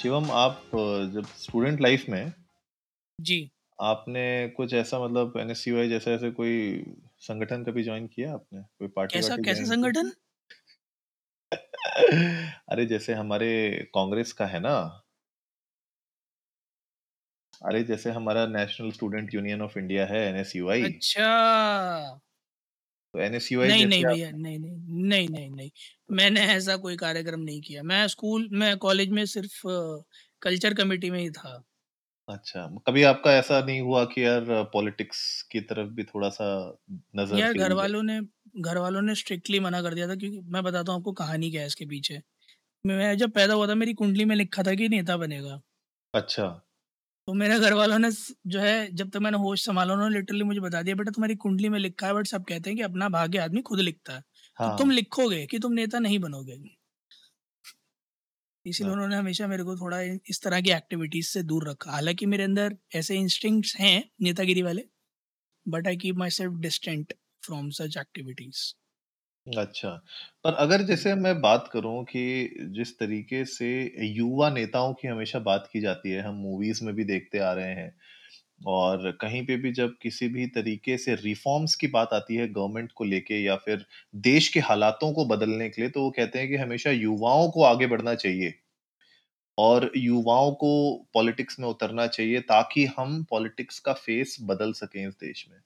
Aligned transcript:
शिवम 0.00 0.30
आप 0.34 0.62
जब 1.14 1.26
student 1.38 1.80
life 1.80 2.04
में 2.08 2.32
जी। 3.18 3.38
आपने 3.78 4.22
कुछ 4.56 4.74
ऐसा 4.74 4.98
मतलब 5.04 5.36
एनएसयूआई 5.38 5.88
जैसा 5.88 6.10
ऐसे 6.10 6.30
कोई 6.30 6.54
संगठन 7.20 7.64
कभी 7.64 7.82
ज्वाइन 7.82 8.06
किया 8.06 8.32
आपने? 8.34 8.62
कोई 8.62 8.88
पार्टी 8.96 9.20
कैसा 9.20 9.36
कैसा 9.38 9.64
संगठन? 9.66 10.12
अरे 12.68 12.86
जैसे 12.86 13.14
हमारे 13.14 13.50
कांग्रेस 13.94 14.32
का 14.32 14.46
है 14.46 14.60
ना? 14.60 14.76
अरे 17.62 17.82
जैसे 17.84 18.10
हमारा 18.10 18.44
National 18.48 18.90
Student 18.92 19.34
Union 19.34 19.62
of 19.62 19.78
India 19.78 20.06
है 20.06 20.20
एनएसयूआई 20.28 20.88
अच्छा। 20.88 21.30
तो 23.14 23.20
एनएसयूआई 23.20 23.72
नहीं 23.72 23.86
नहीं 23.86 24.04
भैया 24.04 24.30
नहीं 24.32 24.58
नहीं 24.58 25.08
नहीं 25.08 25.28
नहीं 25.30 25.50
नहीं। 25.50 25.70
मैंने 26.12 26.40
ऐसा 26.48 26.76
कोई 26.78 26.96
कार्यक्रम 26.98 27.40
नहीं 27.42 27.60
किया। 27.62 27.82
मैं 27.84 28.06
स्कूल 28.08 28.48
मैं 28.54 28.76
कॉलेज 28.80 29.10
में 29.12 29.24
सिर्फ़ 29.28 29.60
कल्चर 30.42 30.74
कमेटी 30.74 31.10
में 31.10 31.20
ही 31.20 31.30
था। 31.32 31.62
अच्छा 32.28 32.66
कभी 32.86 33.02
आपका 33.04 33.32
ऐसा 33.34 33.60
नहीं 33.60 33.80
हुआ 33.80 34.04
कि 34.06 34.24
यार 34.24 34.44
पॉलिटिक्स 34.72 35.20
की 35.50 35.60
तरफ़ 35.62 35.88
भी 35.92 36.04
थोड़ा 36.04 36.28
सा 36.30 36.46
नज़र 37.16 37.32
यार 37.32 37.54
घर 37.54 37.72
वालों 37.74 38.02
ने 38.02 38.20
घर 38.60 38.78
वालों 38.78 39.00
ने 39.02 39.14
स्ट्रिक्टली 39.14 39.60
मना 39.60 39.80
कर 39.82 39.94
दिया 39.94 40.08
था 40.08 40.14
क्योंकि 40.16 40.40
मैं 40.48 40.62
बताता 40.62 40.92
हूँ 40.92 41.00
आपको 41.00 41.12
कहानी 41.14 41.50
क्या 41.50 41.60
है 41.60 41.66
इसके 41.66 41.86
पीछे। 41.86 42.20
मैं 42.84 43.16
जब 43.18 43.32
पैदा 43.32 43.54
हुआ 43.54 43.68
था 43.68 43.76
मेरी 43.76 43.94
कुंडली 43.96 44.26
में 44.26 44.36
लिखा 44.36 44.64
था 44.64 44.74
कि 44.76 44.88
नेता 44.90 45.18
बनेगा। 45.18 45.60
अच्छा। 46.14 46.46
तो 47.30 47.34
मेरे 47.34 47.58
घर 47.58 47.72
वालों 47.72 47.98
ने 47.98 48.08
जो 48.46 48.60
है 48.60 48.92
जब 48.92 49.10
तक 49.10 49.16
मैंने 49.16 49.38
होश 49.38 49.64
संभाला 49.66 49.94
उन्होंने 49.94 50.14
लिटरली 50.14 50.44
मुझे 50.44 50.60
बता 50.60 50.80
दिया 50.82 50.94
बेटा 50.96 51.10
तुम्हारी 51.10 51.34
कुंडली 51.34 51.68
में 51.68 51.78
लिखा 51.78 52.06
है 52.06 52.14
बट 52.14 52.26
सब 52.26 52.44
कहते 52.44 52.70
हैं 52.70 52.76
कि 52.76 52.82
अपना 52.82 53.08
भाग्य 53.08 53.38
आदमी 53.38 53.60
खुद 53.62 53.80
लिखता 53.80 54.12
है 54.12 54.18
हाँ। 54.18 54.24
तो 54.58 54.64
हाँ 54.64 54.78
तुम 54.78 54.90
लिखोगे 54.90 55.44
कि 55.46 55.58
तुम 55.58 55.72
नेता 55.72 55.98
नहीं 55.98 56.18
बनोगे 56.18 56.56
इसीलिए 58.66 58.88
हाँ। 58.88 58.92
उन्होंने 58.92 59.16
हमेशा 59.16 59.46
मेरे 59.46 59.64
को 59.64 59.76
थोड़ा 59.76 60.00
इस 60.00 60.42
तरह 60.42 60.60
की 60.60 60.70
एक्टिविटीज़ 60.70 61.28
से 61.28 61.42
दूर 61.42 61.68
रखा 61.68 61.90
हालाँकि 61.90 62.26
मेरे 62.26 62.44
अंदर 62.44 62.76
ऐसे 62.94 63.16
इंस्टिंक्ट्स 63.16 63.76
हैं 63.76 63.94
नेतागिरी 64.22 64.62
वाले 64.62 64.84
but 65.66 65.86
I 65.86 65.96
keep 65.96 66.16
myself 66.30 66.58
distant 66.60 67.14
from 67.42 67.70
such 67.70 67.96
activities 67.96 68.64
अच्छा। 69.46 69.90
पर 70.44 70.54
अगर 70.54 70.82
जैसे 70.84 71.14
मैं 71.16 71.40
बात 71.40 71.68
करूँ 71.72 72.02
कि 72.06 72.22
जिस 72.74 72.98
तरीके 72.98 73.44
से 73.46 73.68
युवा 74.06 74.48
नेताओं 74.50 74.92
की 74.94 75.08
हमेशा 75.08 75.38
बात 75.40 75.68
की 75.72 75.80
जाती 75.80 76.10
है 76.10 76.20
हम 76.22 76.34
मूवीज़ 76.36 76.84
में 76.84 76.94
भी 76.94 77.04
देखते 77.04 77.38
आ 77.40 77.52
रहे 77.52 77.72
हैं 77.74 77.92
और 78.68 79.10
कहीं 79.20 79.44
पे 79.46 79.56
भी 79.58 79.72
जब 79.72 79.96
किसी 80.02 80.28
भी 80.30 80.46
तरीके 80.52 80.96
से 80.98 81.14
रिफॉर्म्स 81.16 81.74
की 81.76 81.86
बात 81.90 82.12
आती 82.14 82.36
है 82.36 82.48
गवर्नमेंट 82.50 82.92
को 82.94 83.04
लेके 83.06 83.42
या 83.42 83.56
फिर 83.58 83.84
देश 84.22 84.48
के 84.48 84.60
हालातों 84.62 85.12
को 85.14 85.24
बदलने 85.26 85.68
के 85.70 85.82
लिए 85.82 85.90
तो 85.90 86.02
वो 86.02 86.10
कहते 86.12 86.38
हैं 86.38 86.48
कि 86.48 86.56
हमेशा 86.56 86.90
युवाओं 86.92 87.50
को 87.50 87.64
आगे 87.64 87.86
बढ़ना 87.88 88.14
चाहिए 88.16 88.54
और 89.58 89.90
युवाओं 89.96 90.52
को 90.54 90.70
पॉलिटिक्स 91.14 91.58
में 91.60 91.68
उतरना 91.68 92.06
चाहिए 92.08 92.40
ताकि 92.46 92.84
हम 92.98 93.22
पॉलिटिक्स 93.24 93.78
का 93.80 93.92
फेस 93.96 94.36
बदल 94.42 94.72
सकें 94.74 95.06
इस 95.08 95.14
देश 95.16 95.46
में। 95.50 95.58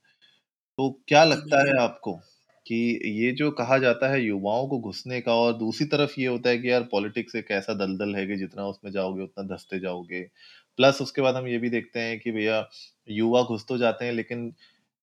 तो 0.56 0.90
क्या 1.08 1.24
लगता 1.24 1.62
है 1.64 1.82
आपको? 1.82 2.20
कि 2.66 2.76
ये 3.14 3.30
जो 3.32 3.50
कहा 3.52 3.78
जाता 3.78 4.08
है 4.08 4.20
युवाओं 4.22 4.66
को 4.68 4.78
घुसने 4.80 5.20
का 5.20 5.34
और 5.36 5.52
दूसरी 5.58 5.86
तरफ़ 5.88 6.14
ये 6.20 6.26
होता 6.26 6.50
है 6.50 6.58
कि 6.58 6.70
यार 6.70 6.82
पॉलिटिक्स 6.92 7.34
एक 7.36 7.50
ऐसा 7.50 7.74
दलदल 7.76 8.14
है 8.16 8.26
कि 8.26 8.36
जितना 8.36 8.66
उसमें 8.66 8.90
जाओगे 8.92 9.22
उतना 9.22 9.44
धंसते 9.46 9.78
जाओगे। 9.80 10.22
प्लस 10.78 11.00
उसके 11.02 11.22
बाद 11.22 11.36
हम 11.36 11.46
ये 11.48 11.58
भी 11.58 11.70
देखते 11.70 12.00
हैं 12.00 12.18
कि 12.20 12.32
भैया 12.32 12.66
युवा 13.10 13.42
घुस 13.44 13.66
तो 13.68 13.78
जाते 13.78 14.04
हैं 14.04 14.12
लेकिन 14.12 14.52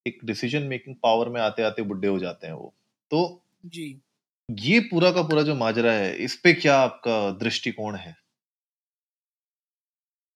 एक 0.06 0.20
डिसीज़न 0.26 0.64
मेकिंग 0.66 0.96
पावर 1.04 1.30
में 1.30 1.42
आते 1.42 1.64
आते 1.64 1.82
बुढ़े 1.84 2.08
हो 2.08 2.20
जाते 2.20 2.48
हैं 2.48 2.54
वो। 2.54 2.74
तो 3.12 3.24
जी। 3.66 4.02
ये 4.50 4.80
पूरा 4.82 5.10
का 5.12 5.22
पूरा 5.24 5.42
जो 5.42 5.56
माजरा 5.56 5.92
है 5.94 6.14
इस 6.24 6.36
पे 6.36 6.54
क्या 6.54 6.78
आपका 6.80 7.20
दृष्टिकोण 7.40 7.96
है? 7.98 8.16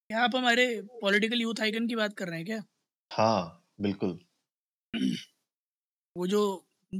क्या 0.09 0.24
आप 0.24 0.36
हमारे 0.36 0.66
पॉलिटिकल 1.02 1.42
यूथ 1.42 1.62
आइकन 1.62 1.88
की 1.88 1.96
बात 1.96 2.13
कर 2.18 2.28
रहे 2.28 2.38
हैं 2.38 2.46
क्या? 2.46 2.62
हाँ 3.12 3.63
बिल्कुल। 3.81 4.19
वो 6.16 6.25
जो 6.28 6.40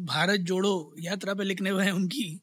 भारत 0.06 0.40
जोड़ो 0.40 0.96
यात्रा 1.00 1.34
पे 1.34 1.44
लिखने 1.44 1.70
हुए 1.70 1.86
हैं 1.86 1.92
उनकी। 1.92 2.42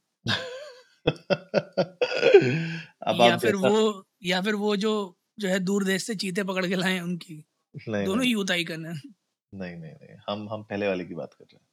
अब 3.06 3.20
या 3.20 3.36
फिर 3.38 3.56
वो 3.56 4.04
या 4.22 4.40
फिर 4.42 4.54
वो 4.54 4.76
जो 4.76 4.92
जो 5.38 5.48
है 5.48 5.58
दूर 5.58 5.84
देश 5.84 6.04
से 6.04 6.14
चीते 6.14 6.44
पकड़ 6.44 6.66
के 6.66 6.74
लाए 6.74 7.00
उनकी। 7.00 7.44
नहीं 7.88 8.04
दोनों 8.04 8.16
नहीं। 8.16 8.32
यूथ 8.32 8.50
आइकन 8.50 8.86
है। 8.86 8.92
नहीं 8.92 9.76
नहीं 9.76 9.92
नहीं। 9.92 10.16
हम 10.28 10.48
हम 10.48 10.62
पहले 10.62 10.88
वाले 10.88 11.04
की 11.04 11.14
बात 11.14 11.34
कर 11.34 11.44
रहे 11.44 11.56
हैं। 11.56 11.66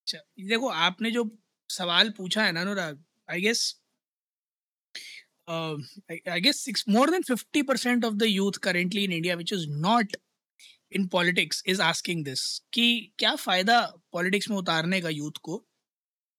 अच्छा 0.00 0.18
देखो 0.48 0.68
आपने 0.68 1.10
जो 1.10 1.38
सवाल 1.70 2.10
पूछा 2.10 2.44
है 2.44 2.52
ना 2.52 2.60
Anurag 2.60 3.04
I 3.28 3.40
guess 3.40 3.82
I 5.50 6.40
guess 6.40 6.60
six 6.60 6.84
more 6.88 7.10
than 7.10 7.22
fifty 7.22 7.62
percent 7.62 8.04
of 8.04 8.14
the 8.14 8.22
youth 8.22 8.52
currently 8.52 9.04
in 9.04 9.12
India 9.12 9.34
which 9.34 9.52
is 9.52 9.66
not 9.68 10.16
in 10.94 11.06
politics 11.08 11.62
is 11.68 11.82
asking 11.82 12.24
this 12.24 12.42
कि 12.74 12.86
क्या 13.18 13.34
फ़ायदा 13.36 13.80
पॉलिटिक्स 14.12 14.50
में 14.50 14.56
उतारने 14.56 15.00
का 15.00 15.08
यूथ 15.10 15.38
को? 15.42 15.64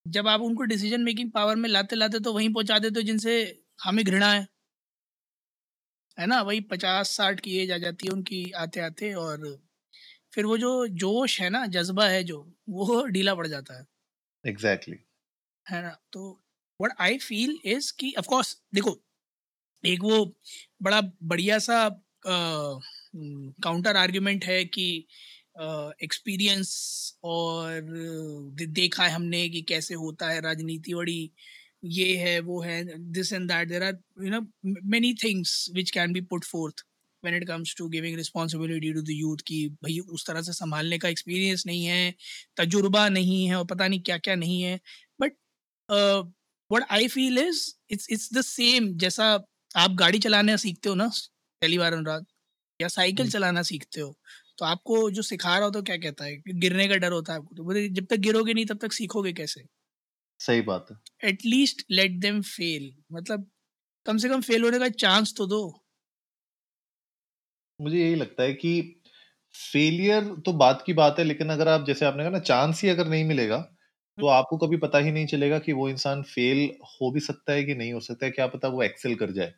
जब 0.06 0.28
आप 0.28 0.41
उनको 0.41 0.64
डिसीज़न 0.66 1.02
मेकिंग 1.03 1.31
पावर 1.31 1.56
में 1.56 1.69
लाते 1.69 1.96
लाते 1.96 2.19
तो 2.19 2.34
वहीं 2.34 2.53
पहुँचा 2.53 2.80
देते 2.80 3.00
हो 3.00 3.03
जिनसे 3.08 3.36
हमें 3.80 4.06
घृणा 4.06 4.31
है। 4.34 4.47
है 6.18 6.25
ना? 6.28 6.42
वही 6.42 6.59
पचास 6.72 7.09
साठ 7.09 7.40
की 7.40 7.58
एज 7.59 7.72
आ 7.72 7.78
जाती 7.78 8.08
है 8.08 8.13
उनकी 8.13 8.50
आते 8.58 8.80
आते 8.80 9.13
और 9.16 9.46
फिर 10.36 10.46
वो 10.46 10.58
जो 10.58 10.72
जोश 11.03 11.40
है 11.42 11.50
ना 11.50 11.66
जज्बा 11.68 12.08
है 12.08 12.24
जो 12.24 12.40
वो 12.69 13.06
ढीला 13.08 13.36
पड़ 13.36 13.47
जाता 13.47 13.78
है। 13.80 13.86
Exactly 14.44 14.94
exactly. 14.94 15.03
है 15.66 15.81
ना? 15.81 15.97
तो 16.13 16.31
व्हाट 16.80 16.96
आई 17.02 17.18
फील 17.19 17.58
इज़ 17.66 17.92
कि 18.00 18.13
ऑफ़ 18.19 18.28
कोर्स 18.28 18.56
देखो 18.75 19.00
एक 19.84 20.02
वो 20.03 20.25
बड़ा 20.81 21.02
बढ़िया 21.24 21.59
सा 21.59 21.78
काउंटर 23.16 23.97
आर्ग्यूमेंट 23.97 24.46
है 24.46 24.63
कि 24.66 24.85
एक्सपीरियंस 26.03 26.69
और 27.24 27.81
देखा 28.59 29.03
है 29.03 29.12
हमने 29.12 29.47
कि 29.50 29.62
कैसे 29.62 29.94
होता 29.96 30.29
है 30.29 30.40
राजनीति 30.41 30.94
बड़ी, 30.94 31.31
ये 31.85 32.16
है, 32.18 32.40
वो 32.40 32.62
है 32.62 32.84
this 33.12 33.34
and 33.34 33.47
that 33.51 33.68
there 33.69 33.84
are 33.84 33.97
you 34.24 34.31
know 34.31 34.41
many 34.91 35.13
things 35.24 35.69
which 35.74 35.91
can 35.91 36.13
be 36.13 36.22
put 36.34 36.46
forth 36.46 36.85
when 37.24 37.35
it 37.38 37.47
comes 37.47 37.75
to 37.78 37.88
giving 37.90 38.16
responsibility 38.18 38.94
to 38.94 39.01
the 39.01 39.09
youth 39.12 39.41
कि 39.47 39.68
भाई 39.84 40.00
उस 40.00 40.25
तरह 40.28 40.41
से 40.41 40.53
संभालने 40.53 40.97
का 41.00 41.09
एक्सपीरियंस 41.09 41.66
नहीं 41.68 41.85
है, 41.85 42.13
तजुर्बा 42.57 43.07
नहीं 43.09 43.45
है 43.47 43.56
और 43.56 43.66
पता 43.66 43.88
नहीं 43.88 44.01
क्या 44.01 44.18
क्या 44.19 44.35
नहीं 44.35 44.62
है. 44.62 44.80
But 45.22 45.35
what 46.72 46.84
I 46.91 47.07
feel 47.07 47.38
is 47.40 47.69
it's 47.91 48.07
it's 48.12 48.34
the 48.34 48.41
same 48.44 48.91
जैसा 48.97 49.25
आप 49.75 49.91
गाड़ी 50.00 50.19
चलाना 50.19 50.56
सीखते 50.57 50.90
हो 50.90 50.95
ना, 50.95 51.07
पहली 51.62 51.78
बार 51.78 51.94
अनुराग 51.94 52.25
या 52.83 52.88
साइकिल 52.89 53.25
हम्म। 53.25 53.31
चलाना 53.31 53.63
सीखते 53.63 54.01
हो? 54.01 54.17
तो 54.57 54.66
आपको 54.66 55.09
जो 55.11 55.21
सिखा 55.23 55.55
रहा 55.55 55.66
हो 55.66 55.71
तो 55.71 55.81
क्या 55.83 55.97
कहता 55.97 56.25
है? 56.25 56.38
गिरने 56.49 56.88
का 56.88 56.95
डर 56.97 57.11
होता 57.11 57.33
है 57.33 57.39
आपको 57.39 57.55
तो 57.55 57.63
बोले, 57.63 57.88
जब 57.89 58.05
तक 58.05 58.17
गिरोगे 58.19 58.53
नहीं 58.53 58.66
तब 58.66 58.79
तक 58.81 58.94
सीखोगे 58.94 59.33
कैसे? 59.33 59.63
सही 60.39 60.61
बात 60.63 60.88
है। 60.91 61.29
एटलीस्ट 61.29 61.85
लेट 61.91 62.19
देम 62.19 62.41
फेल 62.44 62.94
मतलब 63.11 63.49
कम 64.05 64.17
से 64.17 64.29
कम 64.29 64.41
फेल 64.41 64.63
होने 64.63 64.80
का 64.80 64.89
चांस 64.89 65.33
तो 65.38 65.47
दो। 65.47 65.62
मुझे 67.80 67.97
यही 68.00 68.15
लगता 68.15 68.44
है 68.44 68.53
कि 68.53 69.01
फेलियर 69.56 70.24
तो 70.45 70.53
बात 70.53 70.83
की 70.86 70.94
बात 70.94 71.19
है 71.19 71.25
लेकिन 71.25 71.50
अगर 71.50 71.68
आप 71.68 71.86
जैसे 71.88 72.06
आपने 72.06 72.24
कहा 72.24 72.31
ना 72.31 72.39
चांस 72.39 72.81
ही 72.83 72.89
अगर 72.89 73.07
नहीं 73.07 73.25
मिलेगा 73.25 73.57
तो 74.18 74.27
आपको 74.27 74.57
कभी 74.57 74.77
पता 74.77 74.97
ही 74.97 75.12
नहीं 75.12 75.25
चलेगा 75.25 75.59
कि 75.59 75.74
वो 75.74 75.89
इंसान 75.89 76.21
फेल 76.24 76.59
हो 76.83 77.12
भी 77.12 77.19
सकता 77.19 77.53
है 77.53 77.63
कि 77.63 77.75
नहीं 77.75 77.94
हो 77.94 78.00
सकता 78.00 78.25
है। 78.25 78.31
क्या 78.31 78.47
पता 78.47 78.68
वो 78.68 78.83
एक्सेल 78.83 79.15
कर 79.15 79.31
जाए। 79.31 79.53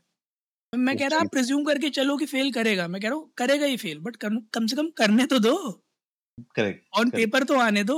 मैं 0.74 0.96
कह 0.98 1.08
रहा 1.08 1.20
आप 1.20 1.28
प्रिज्यूम 1.30 1.64
करके 1.66 1.90
चलो 1.92 2.16
कि 2.18 2.26
फेल 2.26 2.52
करेगा। 2.54 2.88
मैं 2.88 3.02
कह 3.02 3.08
रहा 3.08 3.18
हूँ 3.18 3.32
करेगा 3.38 3.66
ही 3.66 3.78
फेल 3.78 4.00
बट 4.02 4.16
कम 4.16 4.66
से 4.68 4.76
कम 4.76 4.90
करने 4.98 5.26
तो 5.28 5.40
दो। 5.40 5.56
करेक्ट 6.56 6.86
ऑन 6.94 7.10
पेपर 7.12 7.44
तो 7.44 7.60
आने 7.60 7.84
दो। 7.84 7.98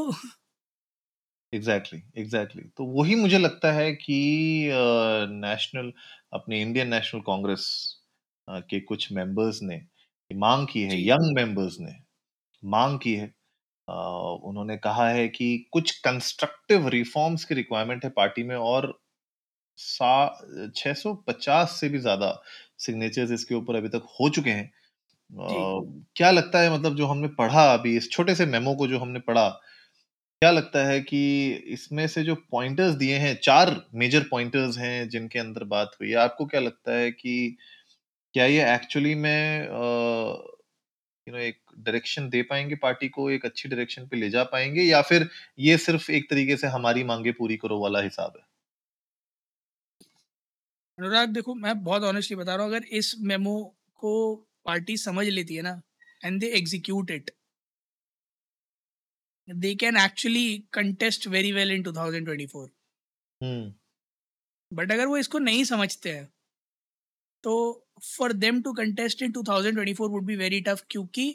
Exactly 1.54 2.00
exactly, 2.00 2.19
exactly 2.22 2.62
exactly. 2.62 2.78
तो 2.78 2.86
वही 2.94 3.16
मुझे 3.16 3.38
लगता 3.38 3.72
है 3.72 3.92
कि 3.96 4.69
नेशनल 5.34 5.92
अपने 6.34 6.62
इंडियन 6.62 6.88
नेशनल 6.90 7.22
कांग्रेस 7.22 7.68
के 8.48 8.80
कुछ 8.81 9.12
मेंबर्स 9.12 9.60
ने 9.64 9.80
मांग 10.31 10.68
की 10.68 10.81
है 10.84 11.00
यंग 11.02 11.36
मेंबर्स 11.36 11.78
ने 11.80 11.92
मांग 12.64 13.00
की 13.00 13.16
है। 13.16 13.28
अ, 13.88 13.94
उन्होंने 14.44 14.78
कहा 14.80 15.10
है 15.10 15.28
कि 15.30 15.50
कुछ 15.74 15.92
कंस्ट्रक्टिव 16.02 16.88
रिफॉर्म्स 16.90 17.46
की 17.46 17.56
रिक्वायरमेंट 17.56 18.06
है 18.06 18.12
पार्टी 18.12 18.44
में 18.44 18.56
और 18.58 18.88
सा 19.77 20.69
650 20.75 21.79
से 21.79 21.89
भी 21.89 22.00
ज़्यादा 22.00 22.31
सिग्नेचर्स 22.79 23.31
इसके 23.31 23.56
ऊपर 23.56 23.75
अभी 23.75 23.89
तक 23.89 24.07
हो 24.15 24.29
चुके 24.31 24.50
हैं। 24.51 24.65
अ, 25.12 25.81
क्या 26.15 26.31
लगता 26.31 26.59
है 26.59 26.74
मतलब 26.74 26.95
जो 26.95 27.07
हमने 27.07 27.27
पढ़ा 27.38 27.63
अभी 27.74 27.95
इस 27.97 28.12
छोटे 28.12 28.35
से 28.35 28.45
मेमो 28.47 28.75
को 28.75 28.88
जो 28.88 29.00
हमने 29.00 29.19
पढ़ा, 29.21 29.50
क्या 30.41 30.51
लगता 30.51 30.85
है 30.85 31.00
कि 31.03 31.21
इसमें 31.69 32.07
से 32.09 32.24
जो 32.24 32.35
पॉइंटर्स 32.51 32.95
दिए 32.97 33.18
हैं 33.19 33.35
चार 33.44 33.75
मेजर 33.95 34.24
पॉइंटर्स 34.31 34.77
हैं 34.79 35.09
जिनके 35.09 35.39
अंदर 35.39 35.63
बात 35.69 35.91
हुई 36.01 36.09
है। 36.09 36.15
आपको 36.19 36.45
क्या 36.47 36.62
लगता 36.62 36.94
है 36.94 37.12
कि 37.13 37.57
क्या 38.35 38.45
ये 38.47 38.73
एक्चुअली 38.73 39.15
में 39.18 39.68
यू 39.68 40.73
नो 41.27 41.39
एक 41.39 41.59
डायरेक्शन 41.80 42.30
दे 42.30 42.41
पाएँगे 42.45 42.75
पार्टी 42.77 43.07
को, 43.09 43.30
एक 43.31 43.45
अच्छी 43.45 43.69
डायरेक्शन 43.69 44.07
पे 44.07 44.18
ले 44.18 44.30
जा 44.31 44.44
पाएँगे 44.50 44.83
या 44.83 45.01
फिर 45.03 45.30
ये 45.62 45.77
सिर्फ़ 45.80 46.12
एक 46.13 46.30
तरीके 46.30 46.57
से 46.57 46.68
हमारी 46.69 47.03
मांगे 47.06 47.31
पूरी 47.33 47.57
करो 47.57 47.80
वाला 47.81 48.01
हिसाब 48.01 48.33
है? 48.38 48.44
अनुराग 50.97 51.29
देखो 51.29 51.53
मैं 51.55 51.83
बहुत 51.83 52.03
ऑनेस्टली 52.03 52.35
बता 52.38 52.55
रहा 52.55 52.65
हूँ 52.65 52.75
अगर 52.75 52.85
इस 52.97 53.15
मेमो 53.21 53.57
को 53.99 54.13
पार्टी 54.65 54.97
समझ 54.97 55.27
लेती 55.27 55.55
है 55.55 55.61
ना 55.61 55.81
and 56.23 56.39
they 56.39 56.47
execute 56.57 57.11
it 57.11 57.31
they 59.47 59.75
can 59.75 59.95
actually 59.95 60.65
contest 60.71 61.25
very 61.25 61.51
well 61.53 61.69
in 61.69 61.83
2024 61.83 62.69
हुँ। 63.41 63.73
बट 64.71 64.91
अगर 64.91 65.05
वो 65.07 65.17
इसको 65.17 65.39
नहीं 65.39 65.63
समझते 65.63 66.11
हैं 66.11 66.27
तो 67.44 67.53
for 68.17 68.33
them 68.33 68.61
to 68.61 68.73
contest 68.73 69.21
in 69.21 69.31
2024 69.31 69.99
would 69.99 70.25
be 70.25 70.35
very 70.35 70.59
tough 70.61 70.83
क्योंकि 70.89 71.27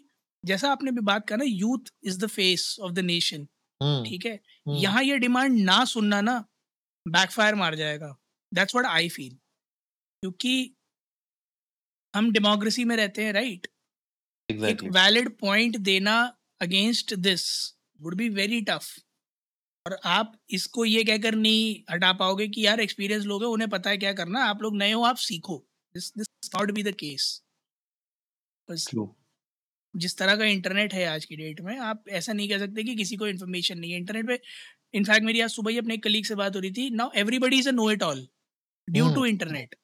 जैसा 0.44 0.70
आपने 0.72 0.90
भी 0.90 1.00
बात 1.00 1.26
कहा 1.28 1.36
ना 1.36 1.44
youth 1.44 1.92
is 2.04 2.18
the 2.18 2.26
face 2.26 2.76
of 2.80 2.92
the 2.92 2.98
nation 2.98 3.46
ठीक 4.06 4.26
है? 4.26 4.38
हुँ। 4.68 4.76
यहाँ 4.76 5.02
ये 5.02 5.18
डिमांड 5.18 5.58
ना 5.58 5.84
सुनना 5.84 6.20
ना 6.20 6.38
बैकफायर 7.06 7.54
मार 7.54 7.74
जाएगा. 7.74 8.16
दैट्स 8.52 8.74
व्हाट 8.74 8.86
आई 8.86 9.08
फील 9.08 9.38
क्योंकि 10.22 10.74
हम 12.14 12.30
डेमोक्रेसी 12.32 12.84
में 12.84 12.96
रहते 12.96 13.24
हैं 13.24 13.32
राइट 13.32 13.66
एक 14.48 14.82
वैलिड 14.92 15.30
पॉइंट 15.38 15.76
देना 15.76 16.14
against 16.60 17.14
this 17.14 17.44
would 18.00 18.14
be 18.16 18.28
very 18.28 18.60
tough 18.60 18.86
और 19.86 19.98
आप 20.04 20.38
इसको 20.50 20.84
ये 20.84 21.02
कहकर 21.04 21.34
नहीं 21.34 21.64
हटा 21.90 22.12
पाओगे 22.12 22.46
कि 22.48 22.66
यार 22.66 22.80
एक्सपीरियंस 22.80 23.24
लोग 23.24 23.42
हैं 23.42 23.50
उन्हें 23.50 23.68
पता 23.70 23.90
है 23.90 23.98
क्या 23.98 24.12
करना 24.12 24.44
आप 24.44 24.62
लोग 24.62 24.76
नए 24.76 24.92
हो 24.92 25.02
आप 25.02 25.16
सीखो। 25.16 25.56
This 25.94 26.12
this 26.18 26.50
not 26.56 26.70
be 26.70 26.82
the 26.82 26.94
case 26.94 27.42
बस 28.68 28.88
जिस 29.94 30.16
तरह 30.18 30.36
का 30.36 30.44
इंटरनेट 30.44 30.94
है 30.94 31.04
आज 31.06 31.24
की 31.24 31.36
डेट 31.36 31.60
में 31.60 31.76
आप 31.78 32.08
ऐसा 32.08 32.32
नहीं 32.32 32.48
कह 32.48 32.58
सकते 32.58 32.84
कि 32.84 32.94
किसी 32.96 33.16
को 33.16 33.26
इन्फॉर्मेशन 33.26 33.78
नहीं 33.78 33.92
है। 33.92 33.98
इंटरनेट 33.98 34.26
पे 34.26 34.40
इनफैक्ट 34.94 35.24
मेरी 35.24 35.40
आज 35.40 35.50
सुबह 35.50 35.70
ही 35.70 35.78
अपने 35.78 35.96
कलीग 35.98 36.24
से 36.24 36.34
बात 36.34 36.56
हो 36.56 36.60
रही 36.60 36.72
थी। 36.72 36.88
Now 36.90 37.10
everybody 37.16 37.58
is 37.58 37.68
a 37.68 37.72
know 37.72 37.90
it 37.90 38.02
all 38.02 38.26
due 38.88 39.14
to 39.14 39.24
internet 39.26 39.74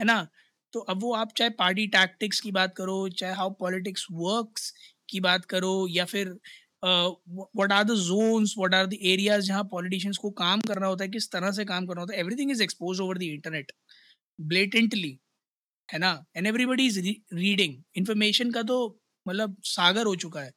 है 0.00 0.06
ना? 0.06 0.26
तो 0.74 0.80
अब 0.82 1.02
वो 1.02 1.12
आप 1.14 1.32
चाहे 1.36 1.50
पार्टी 1.52 1.86
टैक्टिक्स 1.88 2.40
की 2.40 2.50
बात 2.52 2.74
करो, 2.76 3.08
चाहे 3.10 3.34
हाउ 3.34 3.50
पॉलिटिक्स 3.60 4.06
वर्क्स 4.12 4.72
की 5.08 5.20
बात 5.20 5.44
करो 5.46 5.86
या 5.90 6.04
फिर 6.06 6.28
what 6.82 7.72
are 7.72 7.84
the 7.84 7.94
zones 7.98 8.54
what 8.58 8.74
are 8.74 8.86
the 8.86 8.94
areas 9.04 9.46
जहाँ 9.46 9.62
पॉलिटिशियंस 9.70 10.16
को 10.18 10.30
काम 10.32 10.60
करना 10.62 10.86
होता 10.86 11.04
है, 11.04 11.10
किस 11.10 11.30
तरह 11.32 11.50
से 11.52 11.64
काम 11.64 11.86
करना 11.86 12.00
होता 12.00 12.14
है 12.14 12.20
everything 12.20 12.50
is 12.50 12.62
expose 12.62 13.00
over 13.00 13.18
the 13.18 13.22
internet 13.24 13.72
blatantly 14.38 15.18
है 15.88 15.98
ना? 15.98 16.12
And 16.36 16.46
everybody 16.46 16.86
is 16.86 17.00
reading 17.00 17.76
information 17.98 18.50
का 18.52 18.62
तो 18.64 18.78
मतलब 19.26 19.56
सागर 19.66 20.06
हो 20.06 20.14
चुका 20.16 20.40
है। 20.40 20.50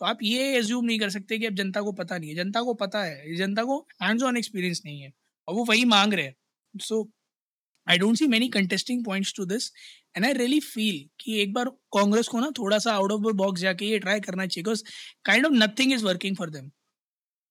तो 0.00 0.06
आप 0.06 0.18
ये 0.24 0.56
एज्यूम 0.58 0.84
नहीं 0.86 0.98
कर 1.00 1.10
सकते 1.10 1.38
कि 1.38 1.46
अब 1.46 1.54
जनता 1.56 1.82
को 1.82 1.92
पता 1.94 2.18
नहीं 2.18 2.30
है। 2.30 2.36
जनता 2.36 2.62
को 2.62 2.74
पता 2.76 3.02
है, 3.04 3.36
जनता 3.36 3.64
को 3.64 3.78
हैंड्स 4.02 4.24
ऑन 4.24 4.36
एक्सपीरियंस 4.36 4.82
नहीं 4.86 5.00
है 5.02 5.12
और 5.48 5.54
वो 5.54 5.64
वही 5.66 5.84
मांग 5.86 6.14
रहे 6.14 6.26
हैं। 6.26 6.34
So 6.74 7.02
I 7.86 7.98
don't 7.98 8.16
see 8.16 8.26
many 8.26 8.48
contesting 8.48 9.04
points 9.04 9.34
to 9.36 9.44
this 9.44 9.70
and 10.16 10.24
I 10.26 10.32
really 10.32 10.60
feel 10.60 11.08
कि 11.20 11.40
एक 11.42 11.52
बार 11.54 11.68
कांग्रेस 11.96 12.28
को 12.28 12.40
ना 12.40 12.50
थोड़ा 12.58 12.78
सा 12.78 12.92
आउट 12.92 13.12
ऑफ़ 13.12 13.22
द 13.22 13.34
बॉक्स 13.36 13.60
जाके 13.60 13.86
ये 13.86 13.98
ट्राई 13.98 14.20
करना 14.20 14.46
चाहिए 14.46 14.62
because 14.64 14.82
kind 15.24 15.46
of 15.46 15.52
nothing 15.54 15.92
is 15.92 16.04
working 16.04 16.36
for 16.36 16.50
them 16.50 16.68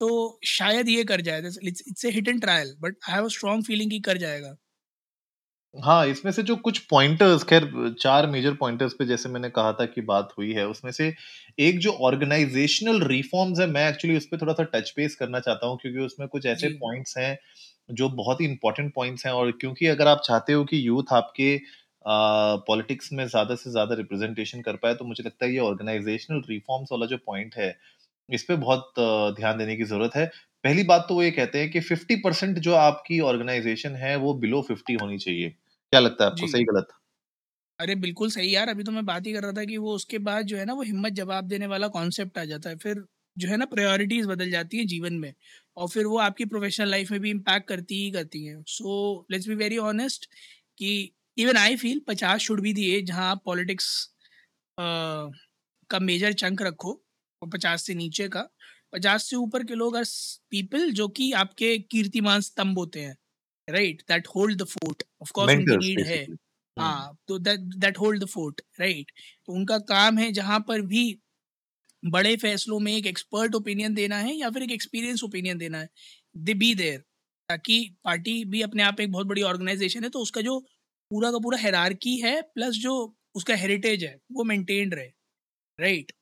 तो 0.00 0.40
शायद 0.46 0.88
ये 0.88 1.04
कर 1.04 1.20
जाए 1.20 1.42
it's 1.62 2.04
a 2.04 2.10
hit 2.10 2.28
and 2.28 2.40
trial 2.40 2.74
but 2.80 2.96
I 3.08 3.14
have 3.14 3.24
a 3.24 3.28
strong 3.28 3.64
feeling 3.64 3.90
कि 3.90 4.00
कर 4.00 4.18
जाएगा। 4.18 4.56
हाँ, 5.74 6.06
इसमें 6.06 6.30
से 6.32 6.42
जो 6.42 6.54
कुछ 6.58 6.78
पॉइंटर्स 6.86 7.42
ख़ैर 7.44 7.64
4 8.00 8.26
मेजर 8.26 8.54
पॉइंटर्स 8.54 8.92
पे 8.94 9.04
जैसे 9.06 9.28
मैंने 9.28 9.48
कहा 9.50 9.72
था 9.72 9.84
कि 9.86 10.00
बात 10.02 10.32
हुई 10.38 10.52
है, 10.52 10.66
उसमें 10.68 10.90
से 10.92 11.12
एक 11.58 11.78
जो 11.78 11.92
ऑर्गेनाइज़ेशनल 12.02 13.02
रिफॉर्म्स 13.04 13.60
है, 13.60 13.66
मैं 13.68 13.88
एक्चुअली 13.88 14.16
उस 14.16 14.26
पे 14.26 14.36
थोड़ा-सा 14.36 14.62
टच 14.72 14.92
बेस 14.96 15.14
करना 15.16 15.40
चाहता 15.40 15.66
हूँ 15.66 15.78
क्योंकि 15.82 15.98
उसमें 16.00 16.28
कुछ 16.28 16.46
ऐसे 16.46 16.68
जी 16.68 16.74
पॉइंट्स 16.76 17.16
हैं, 17.18 17.36
जो 17.90 18.08
बहुत 18.12 18.40
ही 18.40 18.46
इम्पोर्टेंट 18.46 18.92
पॉइंट्स 18.94 19.26
हैं 19.26 19.32
और 19.34 19.50
क्योंकि 19.54 19.86
अगर 19.88 20.08
आप 20.08 20.22
चाहते 20.26 20.52
हो 20.52 20.64
कि 20.66 20.86
यूथ 20.88 21.12
आपके 21.14 21.54
अ, 21.56 22.10
पॉलिटिक्स 22.66 23.12
में 23.12 23.26
ज़्यादा 23.26 23.54
से 23.56 23.70
ज़्यादा 23.70 23.94
रिप्रेज़ेंटेशन 23.94 24.60
कर 24.62 24.76
पाए, 24.76 24.94
तो 24.94 25.04
मुझे 25.04 25.22
लगता 25.24 25.44
है 25.46 25.52
ये 25.52 25.58
ऑर्गेनाइज़ेशनल 25.60 26.42
रिफॉर्म्स 26.48 26.88
वाला 26.92 27.06
जो 27.06 27.16
पॉइंट 27.26 27.54
है, 27.56 27.74
इस 28.28 28.42
पे 28.44 28.56
बहुत 28.58 28.92
ध्यान 29.36 29.58
देने 29.58 29.76
की 29.76 29.84
ज़रूरत 29.84 30.16
है। 30.16 30.30
पहली 30.64 30.82
बात 30.84 31.06
तो 31.08 31.14
वो 31.14 31.22
ये 31.22 31.30
कहते 31.30 31.58
हैं 31.58 31.70
कि 31.70 31.80
50% 31.82 32.58
जो 32.60 32.74
आपकी 32.76 33.18
ऑर्गेनाइज़ेशन 33.22 33.94
है, 33.96 34.14
वो 34.16 34.34
बिलो 34.36 34.62
50 34.62 34.96
होनी 34.96 35.18
चाहिए। 35.18 35.48
क्या 35.48 36.00
लगता 36.00 36.24
है 36.24 36.30
आपको, 36.30 36.46
सही 36.48 36.64
गलत? 36.64 36.88
अरे 37.80 37.94
बिल्कुल 37.94 38.30
सही 38.30 38.54
यार। 38.54 38.68
अभी 38.68 38.82
तो 38.84 38.92
मैं 38.92 39.04
बात 39.06 39.26
ही 39.26 39.32
कर 39.32 39.42
रहा 39.42 39.52
था 39.52 39.64
कि 39.64 39.76
वो 39.76 39.94
उसके 39.94 40.18
बाद 40.20 40.46
जो 40.46 40.56
है 40.56 40.64
ना 40.64 40.72
वो 40.72 40.82
हिम्मत 40.82 41.12
जवाब 41.12 41.44
देने 41.48 41.66
वाला 41.66 41.88
कॉन्सेप्ट 41.88 42.38
आ 42.38 42.44
जाता 42.44 42.70
है। 42.70 42.76
फिर 42.76 43.04
जो 43.36 43.48
है 43.48 43.56
ना 43.56 43.64
प्रायोरिटीज 43.64 44.26
बदल 44.26 44.50
जाती 44.50 44.78
हैं 44.78 44.86
जीवन 44.86 45.14
में 45.14 45.32
और 45.76 45.88
फिर 45.88 46.06
वो 46.06 46.18
आपकी 46.18 46.44
प्रोफेशनल 46.44 46.90
लाइफ 46.90 47.10
में 47.10 47.20
भी 47.20 47.30
इम्पैक्ट 47.30 47.68
करती 47.68 48.02
ही 48.04 48.10
करती 48.10 48.44
हैं। 48.44 48.62
So 48.68 49.26
let's 49.30 49.48
be 49.48 49.54
very 49.54 49.78
honest 49.80 50.28
कि 50.78 51.12
इवन 51.38 51.56
आई 51.56 51.76
फील 51.76 52.00
पचास 52.08 52.40
शुड 52.40 52.60
भी 52.60 52.72
दिए 52.72 53.00
जहाँ 53.02 53.30
आप 53.30 53.42
पॉलिटिक्स 53.44 53.88
का 54.78 55.98
मेजर 56.00 56.32
चंक 56.34 56.62
रखो 56.62 56.92
और 57.42 57.48
पचास 57.48 57.82
से 57.82 57.94
नीचे 57.94 58.28
का। 58.28 58.48
पचास 58.92 59.24
से 59.24 59.36
ऊपर 59.36 59.64
के 59.64 59.74
लोग 59.74 59.96
आर 59.96 60.04
पीपल 60.50 60.90
जो 60.94 61.08
कि 61.10 61.30
आपके 61.36 61.78
कीर्तिमान 61.86 62.40
स्तंभ 62.42 62.78
होते 62.78 63.00
हैं 63.00 63.16
right 63.68 64.02
that 64.08 64.28
hold 64.36 64.62
the 64.62 64.66
fort 64.68 65.02
of 65.22 65.32
course 65.32 65.54
उनकी 65.54 65.76
नीड 65.78 66.02
है। 66.02 66.24
हाँ 66.76 67.16
तो 67.28 67.38
that 67.40 67.98
hold 67.98 68.24
the 68.24 68.26
fort 68.28 68.60
right 68.80 69.10
तो 69.46 69.52
उनका 69.52 69.78
काम 69.88 70.18
है 70.18 70.30
जहाँ 70.32 70.60
पर 70.68 70.82
भी 70.86 71.04
बड़े 72.02 72.36
फैसलों 72.36 72.78
में 72.80 72.92
एक 72.92 73.06
एक्सपर्ट 73.06 73.54
ओपिनियन 73.54 73.94
देना 73.94 74.16
है 74.18 74.34
या 74.34 74.50
फिर 74.50 74.62
एक 74.62 74.70
एक्सपीरियंस 74.72 75.22
ओपिनियन 75.24 75.58
देना 75.58 75.78
है। 75.78 75.88
दे 76.38 76.54
बी 76.54 76.74
देयर 76.74 76.98
ताकि 77.48 77.78
पार्टी 78.04 78.44
भी 78.46 78.62
अपने 78.62 78.82
आप 78.82 79.00
एक 79.00 79.12
बहुत 79.12 79.26
बड़ी 79.26 79.42
ऑर्गेनाइजेशन 79.44 80.04
है 80.04 80.10
तो 80.10 80.20
उसका 80.20 80.40
जो 80.40 80.58
पूरा 81.10 81.30
का 81.32 81.38
पूरा 81.38 81.58
हेरारकी 81.58 82.16
है 82.20 82.40
प्लस 82.54 82.74
जो 82.78 82.94
उसका 83.34 83.54
हेरिटेज 83.56 84.04
है 84.04 84.16
वो 84.32 84.44
मेंटेन 84.44 84.92
रहे 84.92 85.06
right 85.78 86.12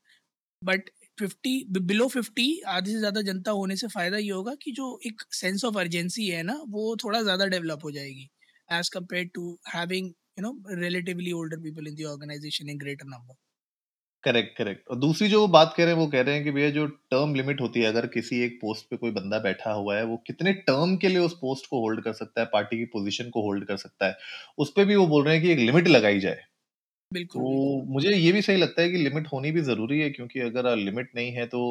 but 0.63 0.91
fifty 1.21 1.53
below 1.83 2.09
fifty 2.09 2.47
आधे 2.71 2.91
से 2.91 2.99
ज़्यादा 2.99 3.23
जनता 3.25 3.51
होने 3.53 3.77
से 3.77 3.89
फ़ायदा 3.89 4.19
ये 4.19 4.31
होगा 4.31 4.55
कि 4.63 4.73
जो 4.73 4.89
एक 5.07 5.23
सेंस 5.35 5.65
ऑफ़ 5.65 5.79
अर्जेंसी 5.79 6.29
है 6.29 6.43
ना 6.45 6.61
वो 6.71 6.97
थोड़ा 7.05 7.23
ज़्यादा 7.23 7.47
डेवलप 7.49 7.85
हो 7.85 7.91
जाएगी 7.93 8.29
as 8.69 8.89
compare 8.91 9.27
to 9.35 9.53
having 9.75 10.09
you 10.09 10.43
know 10.43 10.55
relatively 10.83 11.33
older 11.35 11.61
people 11.63 11.89
in 11.89 11.95
the 11.97 12.07
organisation 12.09 12.69
in 12.71 12.79
greater 12.79 13.07
number 13.09 13.35
correct, 14.25 14.57
correct 14.57 14.89
और 14.91 14.97
दूसरी 14.99 15.29
जो 15.29 15.47
बात 15.49 15.73
कह 15.77 15.85
रहे 15.85 15.93
हैं, 15.95 16.01
वो 16.01 16.07
कह 16.09 16.21
रहे 16.21 16.35
हैं 16.35 16.45
कि 16.45 16.51
भैया 16.51 16.71
जो 16.71 16.87
टर्म 16.87 17.35
लिमिट 17.35 17.61
होती 17.61 17.81
है, 17.81 17.87
अगर 17.87 18.07
किसी 18.09 18.41
एक 18.45 18.59
पोस्ट 18.61 18.89
पे 18.91 18.97
कोई 18.97 19.11
बंदा 19.13 19.39
बैठा 19.41 19.73
हुआ 19.73 19.97
है, 19.97 20.05
वो 20.05 20.17
कितने 20.27 20.53
टर्म 20.63 20.97
के 20.97 21.09
लिए 21.09 21.19
उस 21.21 21.35
पोस्ट 21.41 21.67
को 21.67 21.81
होल्ड 21.81 22.03
कर 22.05 22.13
सकता 22.15 22.41
है, 22.41 22.47
पार्टी 22.53 22.79
की 22.79 22.85
पोज़ीशन 22.95 23.31
को 23.31 23.43
होल्ड 23.43 23.67
कर 23.67 23.77
सकता 23.79 24.07
है। 24.07 24.17
उस 24.59 24.73
पर 24.77 24.85
भी 24.85 24.97
वो 24.97 25.07
बोल 25.07 25.25
रहे 25.25 25.35
हैं 25.35 25.43
कि 25.45 25.51
एक 25.53 25.59
लिमिट 25.61 25.89
लगाई 25.89 26.21
जाए। 26.21 26.43
बिल्कुल 27.13 27.47
तो 27.51 27.83
मुझे 27.89 28.11
ये 28.13 28.31
भी 28.33 28.41
सही 28.43 28.57
लगता 28.57 28.83
है 28.83 28.91
कि 28.91 28.97
लिमिट 28.99 29.27
होनी 29.29 29.51
भी 29.53 29.61
ज़रूरी 29.63 30.01
है 30.01 30.09
क्योंकि 30.11 30.41
अगर 30.41 30.75
लिमिट 30.77 31.11
नहीं 31.17 31.33
है 31.33 31.47
तो 31.49 31.63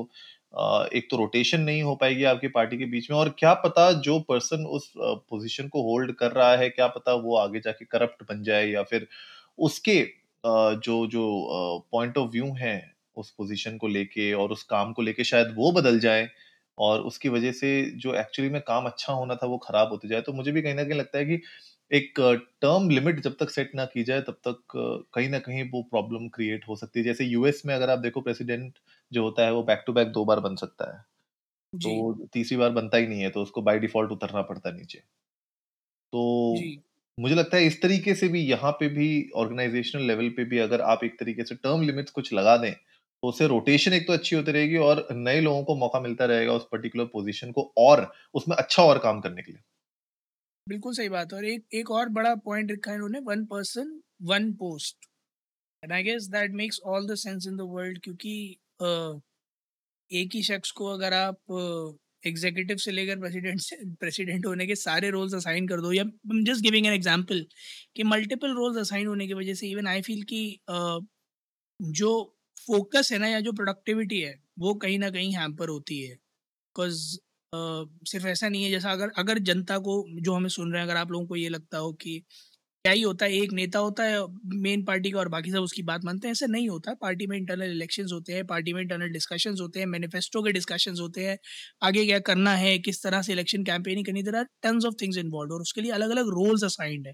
अ, 0.54 0.88
एक 0.94 1.08
तो 1.12 1.18
रोटेशन 1.18 1.62
नहीं 1.62 1.82
हो 1.84 1.96
पाएगी 1.96 2.24
आपकी 2.26 2.48
पार्टी 2.50 2.78
के 2.78 2.86
बीच 2.88 3.10
में 3.12 3.18
और 3.18 3.30
क्या 3.40 3.54
पता 3.62 3.92
जो 4.02 4.20
पर्सन 4.30 4.66
उस 4.70 4.92
अ, 4.98 5.14
पोज़ीशन 5.30 5.68
को 5.70 5.82
होल्ड 5.84 6.14
कर 6.16 6.32
रहा 6.32 6.56
है, 6.56 6.70
क्या 6.70 6.88
पता 6.90 7.14
वो 7.18 7.36
आगे 7.38 7.60
जाके 7.60 7.86
करप्ट 7.88 8.24
बन 8.30 8.44
जाए 8.44 8.66
या 8.68 8.84
फिर 8.86 9.08
उसके 9.60 10.00
अ, 10.02 10.10
जो 10.78 11.06
जो 11.08 11.26
अ, 11.44 11.88
पॉइंट 11.92 12.18
ऑफ़ 12.18 12.30
व्यू 12.32 12.54
हैं 12.56 12.80
उस 13.18 13.32
पोज़ीशन 13.32 13.78
को 13.78 13.88
लेके 13.90 14.32
और 14.36 14.52
उस 14.52 14.64
काम 14.66 14.94
को 14.94 15.02
लेके 15.02 15.24
शायद 15.26 15.54
वो 15.56 15.72
बदल 15.74 16.00
जाए 16.00 16.30
और 16.78 17.02
उसकी 17.04 17.30
वज़ह 17.30 17.52
से 17.54 17.70
जो 17.98 18.14
एक्चुअली 18.16 18.52
में 18.52 18.62
काम 18.64 18.86
अच्छा 18.86 19.14
होना 19.14 19.36
था 19.36 19.48
वो 19.48 19.58
खराब 19.60 19.90
होते 19.90 20.08
जाए। 20.08 20.22
तो 20.22 20.34
मुझे 20.34 20.52
भी 20.52 20.62
कहीं 20.62 20.76
न 20.76 20.84
कहीं 20.84 21.00
लगता 21.00 21.18
है 21.18 21.26
कि 21.26 21.42
एक 21.92 22.20
टर्म 22.62 22.90
लिमिट 22.90 23.20
जब 23.22 23.36
तक 23.40 23.50
सेट 23.50 23.72
ना 23.76 23.86
की 23.88 24.04
जाए 24.04 24.22
तब 24.24 24.40
तक 24.48 24.64
कहीं 25.14 25.30
ना 25.30 25.40
कहीं 25.42 25.64
वो 25.72 25.82
प्रॉब्लम 25.88 26.28
क्रिएट 26.32 26.68
हो 26.68 26.76
सकती 26.76 27.00
है। 27.00 27.06
जैसे 27.06 27.26
यूएस 27.26 27.62
में 27.66 27.74
अगर 27.76 27.90
आप 27.90 28.00
देखो 28.00 28.22
प्रेसिडेंट 28.22 28.80
जो 29.12 29.24
होता 29.24 29.46
है 29.46 29.54
वो 29.54 29.64
बैक 29.66 29.84
टू 29.88 29.94
बैक 29.94 30.12
दो 30.14 30.26
बार 30.26 30.40
बन 30.42 30.56
सकता 30.58 30.92
है। 30.92 31.02
जी 31.74 31.96
तो 32.04 32.28
तीसरी 32.34 32.58
बार 32.58 32.72
बनता 32.74 32.98
ही 32.98 33.08
नहीं 33.08 33.22
है 33.22 33.30
तो 33.32 33.42
उसको 33.44 33.62
बाय 33.64 33.80
डिफ़ॉल्ट 33.80 34.12
उतरना 34.14 34.42
पड़ता 34.44 34.70
है 34.70 34.76
नीचे। 34.76 35.04
तो 36.14 36.22
जी 36.52 36.66
मुझे 37.18 37.36
लगता 37.36 37.58
है 37.58 37.66
इस 37.66 37.82
तरीके 37.82 38.14
से 38.16 38.28
भी 38.30 38.42
यहाँ 38.42 38.72
पे 38.74 38.88
भी 38.90 39.08
ऑर्गेनाइज़ेशनल 39.36 40.04
लेवल 40.04 40.30
पे 40.32 40.44
भी 40.46 40.60
अगर 40.60 40.82
आप 40.84 41.04
एक 41.04 41.20
तरीके 41.20 41.44
से 41.46 41.56
टर्म 41.58 41.82
लिमिट्स 41.84 42.12
कुछ 42.12 42.32
लगा 42.34 42.56
दें, 42.58 42.72
तो 42.74 43.28
उससे 43.30 43.48
रोटेशन 43.48 43.94
एक 43.94 44.08
तो 44.08 44.14
अच्छी 44.14 44.36
होती 44.36 44.52
रहेगी 44.52 44.78
और 44.82 45.08
नए 45.14 45.40
लोगों 45.42 45.64
को 45.66 45.76
मौका 45.78 46.00
मिलता 46.02 46.26
रहेगा 46.26 46.54
उस 46.54 46.68
पर्टिकुलर 46.72 47.06
पोज़ीशन 47.14 47.52
को 47.54 47.72
और 47.80 48.12
उसमें 48.34 48.56
अच्छा 48.58 48.84
और 48.84 49.00
काम 49.00 49.20
करने 49.22 49.42
के 49.42 49.52
लिए। 49.52 49.62
बिल्कुल 50.70 50.94
सही 50.96 51.10
बात 51.10 51.34
है। 51.34 51.38
और 51.38 51.46
एक 51.46 51.66
एक 51.76 51.92
और 51.92 52.10
बड़ा 52.12 52.34
पॉइंट 52.46 52.72
रखा 52.72 52.92
है 52.92 52.96
इन्होंने 52.98 53.20
one 53.26 53.46
person 53.46 54.00
one 54.24 54.52
post 54.56 55.06
and 55.84 55.94
I 55.94 56.04
guess 56.04 56.28
that 56.32 56.52
makes 56.56 56.80
all 56.86 57.08
the 57.08 57.16
sense 57.18 57.48
in 57.48 57.58
the 57.58 57.62
world 57.72 58.00
क्योंकि 58.04 58.36
uh, 58.84 59.20
एक 60.12 60.36
ही 60.36 60.44
शख्स 60.44 60.72
को 60.72 60.86
अगर 60.88 61.14
आप 61.14 61.38
एग्जीक्यूटिव 62.24 62.78
uh, 62.78 62.84
से 62.84 62.92
लेकर 62.92 63.20
प्रेसिडेंट 63.20 63.60
से 63.62 63.76
प्रेसिडेंट 64.00 64.46
होने 64.46 64.68
के 64.68 64.76
सारे 64.76 65.10
रोल्स 65.12 65.34
असाइन 65.36 65.68
कर 65.68 65.82
दो 65.82 65.92
या 65.94 66.04
जस्ट 66.50 66.64
गिविंग 66.64 66.88
एन 66.88 66.94
एग्जांपल 66.94 67.46
कि 67.96 68.04
मल्टीपल 68.06 68.54
रोल्स 68.56 68.78
असाइन 68.80 69.08
होने 69.08 69.28
की 69.28 69.34
वजह 69.34 69.54
से 69.56 69.70
इवन 69.70 69.88
आई 69.88 70.02
फील 70.02 70.24
कि 70.30 70.42
uh, 70.72 71.00
जो 71.80 72.12
फोकस 72.58 73.10
है 73.14 73.18
ना 73.20 73.28
या 73.28 73.40
जो 73.42 73.52
प्रोडक्टिविटी 73.54 74.22
है 74.22 74.36
वो 74.60 74.74
कहीं 74.76 75.00
ना 75.00 75.10
कहीं 75.12 75.34
हैम्पर 75.36 75.70
होती 75.70 76.02
है। 76.04 76.16
बिकॉज़ 76.16 77.02
सिर्फ़ 77.54 78.28
ऐसा 78.28 78.50
नहीं 78.50 78.64
है, 78.64 78.70
जैसा 78.72 78.92
अगर 78.92 79.12
अगर 79.18 79.40
जनता 79.42 79.78
को, 79.80 80.04
जो 80.22 80.34
हमें 80.34 80.50
सुन 80.50 80.72
रहे 80.72 80.82
हैं, 80.82 80.88
अगर 80.90 80.98
आप 80.98 81.12
लोगों 81.12 81.26
को 81.28 81.36
ये 81.36 81.50
लगता 81.50 81.78
हो 81.78 81.92
कि 81.96 82.22
क्या 82.86 82.92
ही 82.94 83.02
होता 83.02 83.26
है, 83.26 83.32
एक 83.34 83.52
नेता 83.54 83.80
होता 83.80 84.04
है, 84.04 84.20
मेन 84.58 84.84
पार्टी 84.86 85.12
का 85.12 85.20
और 85.20 85.28
बाकी 85.30 85.52
सब 85.52 85.62
उसकी 85.62 85.82
बात 85.84 86.06
मानते 86.06 86.28
हैं, 86.28 86.32
ऐसे 86.32 86.48
नहीं 86.48 86.68
होता। 86.70 86.94
पार्टी 87.02 87.28
में 87.28 87.38
इंटरनल 87.38 87.72
इलेक्शन 87.72 88.06
होते 88.14 88.34
हैं, 88.34 88.46
पार्टी 88.48 88.74
में 88.74 88.82
इंटरनल 88.82 89.10
डिस्कशन 89.12 89.56
होते 89.62 89.80
हैं 89.80 89.86
मैनिफेस्टो 89.88 90.42
के 90.44 90.52
डिस्कशन 90.54 90.96
होते 91.00 91.26
हैं, 91.26 91.38
आगे 91.84 92.06
क्या 92.06 92.20
करना 92.22 92.54
है, 92.56 92.78
किस 92.80 93.04
तरह 93.04 93.22
से 93.22 93.34
इलेक्शन 93.34 93.64
कैंपेनिंग 93.64 94.06
करनी 94.06 94.24
there 94.24 94.36
are 94.36 94.46
tons 94.64 94.86
of 94.86 94.96
things 95.02 95.18
involve 95.18 95.54
और 95.54 95.62
उसके 95.62 95.82
लिए 95.82 95.92
अलग 95.94 96.10
अलग 96.12 96.30
रोल्स 96.36 96.64
असाइंड 96.64 97.08
है। 97.08 97.14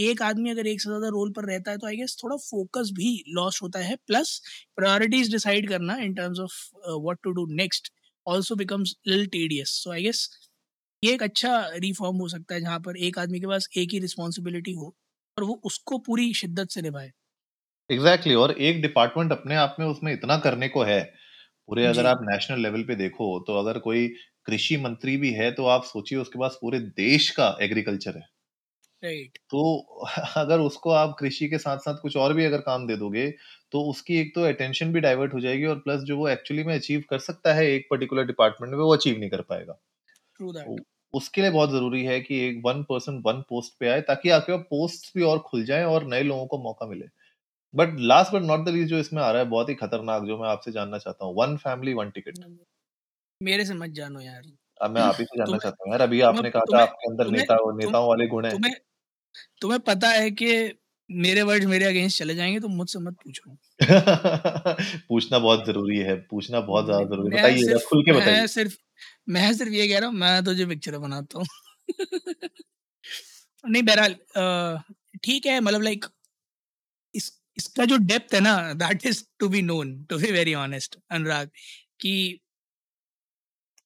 एक 0.00 0.22
आदमी 0.22 0.50
अगर 0.50 0.66
एक 0.66 0.80
से 0.80 0.88
ज़्यादा 0.88 1.08
रोल 1.10 1.32
पर 1.32 1.44
रहता 1.46 1.70
है 1.70 1.78
तो 1.78 1.86
आई 1.86 1.96
गेस 1.96 2.16
थोड़ा 2.24 2.36
फोकस 2.40 2.90
भी 2.96 3.12
लॉस 3.36 3.60
होता 3.62 3.80
है 3.80 3.96
प्लस 4.06 4.40
प्रायोरिटीज 4.76 5.30
डिसाइड 5.32 5.68
करना 5.68 5.96
in 6.00 6.14
terms 6.14 6.40
of 6.40 6.54
what 7.00 7.18
to 7.22 7.30
do 7.32 7.46
next 7.54 7.92
also 8.26 8.54
becomes 8.56 8.94
lil 9.08 9.26
tedious 9.30 9.70
so 9.82 9.92
I 9.92 10.02
guess 10.02 10.28
ये 11.02 11.14
एक 11.14 11.22
अच्छा 11.22 11.58
रिफॉर्म 11.78 12.16
हो 12.18 12.28
सकता 12.28 12.54
है 12.54 12.60
जहाँ 12.60 12.80
पर 12.80 12.96
एक 13.00 13.18
आदमी 13.18 13.40
के 13.40 13.46
पास 13.46 13.68
एक 13.78 13.92
ही 13.92 13.98
रिस्पॉन्सिबिलिटी 14.00 14.72
हो 14.74 14.94
और 15.36 15.44
वो 15.44 15.60
उसको 15.64 15.98
पूरी 16.00 16.32
शिद्दत 16.34 16.70
से 16.70 16.82
निभाए। 16.82 17.12
एग्जैक्टली 17.90 18.32
exactly, 18.32 18.42
और 18.42 18.50
एक 18.60 18.80
डिपार्टमेंट 18.82 19.32
अपने 19.32 19.54
आप 19.56 19.76
में 19.80 19.86
उसमें 19.86 20.12
इतना 20.12 20.36
करने 20.38 20.68
को 20.68 20.82
है। 20.84 21.00
पूरे 21.68 21.86
अगर 21.86 22.06
आप 22.06 22.18
नेशनल 22.22 22.60
लेवल 22.60 22.82
पे 22.84 22.94
देखो 22.96 23.28
तो 23.46 23.58
अगर 23.58 23.78
कोई 23.80 24.06
कृषि 24.46 24.76
मंत्री 24.78 25.16
भी 25.18 25.32
है 25.34 25.50
तो 25.52 25.66
आप 25.68 25.84
सोचिए 25.86 26.18
उसके 26.18 26.38
पास 26.38 26.58
पूरे 26.60 26.80
देश 26.98 27.30
का 27.32 27.56
एग्रीकल्चर 27.62 28.16
है। 28.18 28.26
राइट 29.02 29.38
तो 29.50 29.60
अगर 30.36 30.60
उसको 30.60 30.90
आप 30.92 31.16
कृषि 31.20 31.48
के 31.48 31.58
साथ 31.58 31.78
साथ 31.78 31.98
कुछ 32.02 32.16
और 32.16 32.34
भी 32.34 32.44
अगर 32.44 32.60
काम 32.60 32.86
दे 32.86 32.96
दोगे 32.96 33.30
तो 33.72 33.82
उसकी 33.90 34.18
एक 34.20 34.34
तो 34.34 34.42
अटेंशन 34.44 34.92
भी 34.92 35.00
डाइवर्ट 35.00 35.34
हो 35.34 35.40
जाएगी 35.40 35.64
और 35.64 35.78
प्लस 35.80 36.00
जो 36.02 36.16
वो 36.18 36.28
एक्चुअली 36.28 36.64
में 36.64 36.74
अचीव 36.74 37.04
कर 37.10 37.18
सकता 37.20 37.54
है 37.54 37.66
एक 37.66 37.86
पर्टिकुलर 37.90 38.26
डिपार्टमेंट 38.26 38.72
में 38.74 38.80
वो 38.80 38.94
अचीव 38.96 39.18
नहीं 39.18 39.30
कर 39.30 39.42
पाएगा। 39.42 39.72
तो 40.40 40.76
उसके 41.14 41.40
लिए 41.40 41.50
बहुत 41.50 41.70
ज़रूरी 41.70 42.04
है 42.04 42.20
कि 42.20 42.40
एक 42.40 42.60
वन 42.64 42.82
पर्सन 42.84 43.22
वन 43.26 43.40
पोस्ट 43.48 43.74
पे 43.80 43.88
आए 43.88 44.00
ताकि 44.02 44.30
आपके 44.30 44.52
पास 44.52 44.66
पोस्ट 44.70 45.12
भी 45.16 45.22
और 45.24 45.38
खुल 45.40 45.64
जाए 45.64 45.84
और 45.84 46.06
नए 46.06 46.22
लोगों 46.22 46.46
को 46.46 46.58
मौका 46.58 46.86
मिले। 46.86 47.06
But 47.74 47.96
last 48.04 48.32
but 48.34 48.42
not 48.42 48.66
the 48.66 48.68
least 48.68 48.90
जो 48.90 48.98
इसमें 48.98 49.22
आ 49.22 49.30
रहा 49.30 49.42
है 49.42 49.48
बहुत 49.48 49.68
ही 49.68 49.74
खतरनाक 49.74 50.24
जो 50.24 50.38
मैं 50.38 50.48
आपसे 50.48 50.72
जानना 50.72 50.98
चाहता 50.98 51.26
हूँ 51.26 51.34
वन 51.36 51.56
फैमिली 51.58 51.94
वन 51.94 52.10
टिकट 52.10 52.44
मेरे 53.40 53.64
से 53.64 53.74
मत 53.74 53.90
जानो 53.92 54.20
यार। 54.20 54.42
अब 54.80 54.90
मैं 54.90 55.02
आप 55.02 55.16
ही 55.20 55.24
से 55.26 55.38
जानना 55.38 55.58
चाहता 55.58 55.84
हूँ 55.84 55.92
यार 55.92 56.00
अभी 56.02 56.20
आपने 56.24 56.50
कहा 56.50 56.64
था 56.68 56.80
आपके 56.80 57.10
अंदर 57.10 57.30
नेता 57.30 57.56
नेताओं 57.74 58.08
वाले 58.08 58.26
गुण 58.28 58.46
है। 58.46 58.56
तुम्हें 59.60 59.80
पता 59.82 60.08
है 60.10 60.30
कि 60.32 60.48
मेरे 61.10 61.42
वर्ड 61.44 61.64
मेरे 61.66 61.84
अगेंस्ट 61.84 62.18
चले 62.18 62.34
जाएँगे 62.34 62.60
तो 62.60 62.68
मुझसे 62.70 62.98
मत 63.00 63.16
पूछो। 63.24 63.56
पूछना 65.08 65.38
बहुत 65.38 65.64
ज़रूरी 65.66 65.98
है 66.00 66.14
पूछना 66.30 66.60
बहुत 66.62 66.84
ज़्यादा 66.84 67.04
ज़रूरी 67.06 67.34
है। 67.34 67.38
बताइए 67.38 67.78
खुल 67.86 68.02
के 68.02 68.12
बताइए। 68.12 68.36
मैं 68.36 68.46
सिर्फ़ 68.48 68.76
मैं 69.28 69.52
सिर्फ़ 69.54 69.72
ये 69.72 69.88
कह 69.88 69.98
रहा 69.98 70.08
हूँ 70.08 70.16
मैं 70.16 70.44
तो 70.44 70.54
जो 70.54 70.66
पिक्चर 70.68 70.98
बनाता 70.98 71.38
हूँ। 71.38 71.46
नहीं 73.64 73.82
बहरहाल 73.82 74.14
ठीक 75.20 75.46
है 75.46 75.60
मतलब 75.60 75.82
लाइक 75.82 76.06
इस 77.14 77.30
इसका 77.58 77.84
जो 77.84 77.96
डेप्थ 78.04 78.34
है 78.34 78.40
ना 78.40 78.54
that 78.74 79.06
is 79.06 79.22
to 79.40 79.48
be 79.48 79.62
known 79.62 79.92
to 80.04 80.18
be 80.18 80.30
very 80.32 80.54
honest 80.56 80.96
Anurag 81.10 81.50
कि 82.00 82.12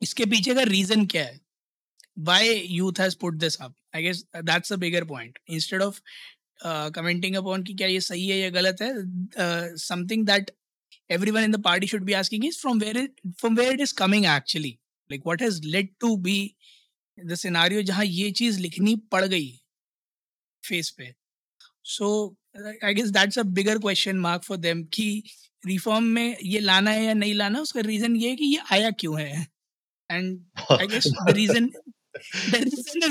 इसके 0.02 0.25
पीछे 0.26 0.54
का 0.54 0.62
रीजन 0.62 1.07
क्या 1.07 1.25
है 1.25 1.38
youth 2.69 2.99
has 2.99 3.14
put 3.14 3.38
this 3.38 3.57
up 3.61 3.73
i 3.95 4.00
guess 4.02 4.23
that's 4.49 4.71
a 4.71 4.78
bigger 4.78 5.04
point 5.04 5.38
instead 5.49 5.83
of 5.83 6.00
uh, 6.61 6.90
commenting 6.90 7.37
upon 7.37 7.62
कि 7.64 7.75
क्या 7.75 7.88
ये 7.88 8.00
सही 8.00 8.28
है 8.28 8.38
या 8.38 8.50
गलत 8.50 8.83
है 8.83 8.90
uh, 9.45 9.76
something 9.85 10.25
that 10.25 10.50
everyone 11.11 11.45
in 11.45 11.50
the 11.50 11.62
party 11.69 11.87
should 11.87 12.04
be 12.04 12.14
asking 12.14 12.45
is 12.45 12.59
from 12.64 12.78
where 12.78 12.97
it 12.97 13.23
from 13.38 13.57
where 13.57 13.73
it 13.73 13.80
is 13.80 13.92
coming 13.92 14.26
actually 14.26 14.73
like 15.11 15.25
what 15.25 15.40
has 15.40 15.61
led 15.76 15.88
to 16.00 16.16
be 16.19 16.37
the 17.19 17.37
scenario 17.37 17.83
जहाँ 17.83 18.04
ये 18.04 18.30
चीज़ 18.33 18.61
लिखनी 18.61 18.95
पड़ 19.12 19.25
गई 19.25 19.49
फेस 20.64 20.90
पे 20.99 21.14
so 21.92 22.11
I 22.85 22.95
guess 22.95 23.11
that's 23.11 23.38
a 23.38 23.42
bigger 23.59 23.78
question 23.78 24.16
mark 24.19 24.42
for 24.45 24.57
them 24.59 24.83
कि 24.95 25.09
reform 25.66 26.04
में 26.16 26.37
ये 26.45 26.61
लाना 26.61 26.90
है 26.90 27.04
या 27.04 27.14
नहीं 27.14 27.35
लाना 27.35 27.61
उसका 27.61 27.80
रीजन 27.87 28.16
ये 28.16 28.28
है 28.30 28.37
कि 28.37 28.45
ये 28.45 28.61
आया 28.73 28.90
क्यों 29.00 29.21
है 29.21 29.47
and 30.11 30.40
I 30.73 30.87
guess 30.87 31.07
the 31.07 31.31
reason 31.31 31.71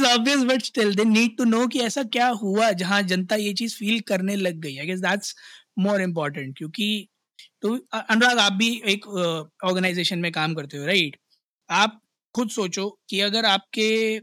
obvious 0.05 0.43
but 0.43 0.63
still 0.63 0.95
they 0.95 1.03
need 1.03 1.37
to 1.37 1.43
know 1.43 1.67
कि 1.67 1.79
ऐसा 1.79 2.03
क्या 2.03 2.27
हुआ 2.27 2.71
जहाँ 2.71 3.01
जनता 3.01 3.35
ये 3.35 3.53
चीज़ 3.53 3.75
फील 3.75 3.99
करने 3.99 4.35
लग 4.35 4.55
गई। 4.55 4.77
I 4.77 4.85
guess 4.85 4.99
that's 4.99 5.35
more 5.79 6.01
important 6.01 6.57
क्योंकि 6.57 7.07
तो 7.61 7.75
अनुराग 7.93 8.39
आप 8.39 8.53
भी 8.53 8.81
एक 8.85 9.07
ऑर्गेनाइजेशन 9.63 10.15
uh, 10.15 10.21
में 10.21 10.31
काम 10.31 10.53
करते 10.53 10.77
हो 10.77 10.85
राइट 10.85 11.17
आप 11.69 12.01
खुद 12.35 12.49
सोचो 12.49 12.99
कि 13.09 13.19
अगर 13.19 13.45
आपके 13.45 14.21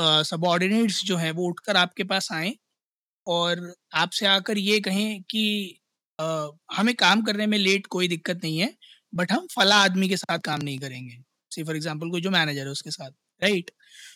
सबॉर्डिनेट्स 0.00 1.00
uh, 1.00 1.06
जो 1.06 1.16
हैं 1.16 1.30
वो 1.30 1.48
उठकर 1.48 1.76
आपके 1.76 2.04
पास 2.04 2.32
आए 2.32 2.54
और 3.26 3.74
आपसे 3.94 4.26
आकर 4.26 4.58
ये 4.58 4.80
कहें 4.80 5.22
कि 5.22 5.78
uh, 6.20 6.50
हमें 6.72 6.94
काम 6.94 7.22
करने 7.22 7.46
में 7.46 7.58
लेट 7.58 7.86
कोई 7.86 8.08
दिक्कत 8.08 8.40
नहीं 8.44 8.58
है 8.58 8.74
बट 9.14 9.32
हम 9.32 9.46
फला 9.54 9.76
आदमी 9.76 10.08
के 10.08 10.16
साथ 10.16 10.38
काम 10.38 10.60
नहीं 10.62 10.78
करेंगे। 10.78 11.18
सी 11.56 11.64
फॉर 11.64 11.76
एग्ज़ाम्पल 11.76 12.10
कोई 12.10 12.20
जो 12.20 12.30
मैनेजर 12.30 12.66
है 12.66 12.72
उसके 12.72 12.90
साथ 12.90 13.10
right 13.42 13.70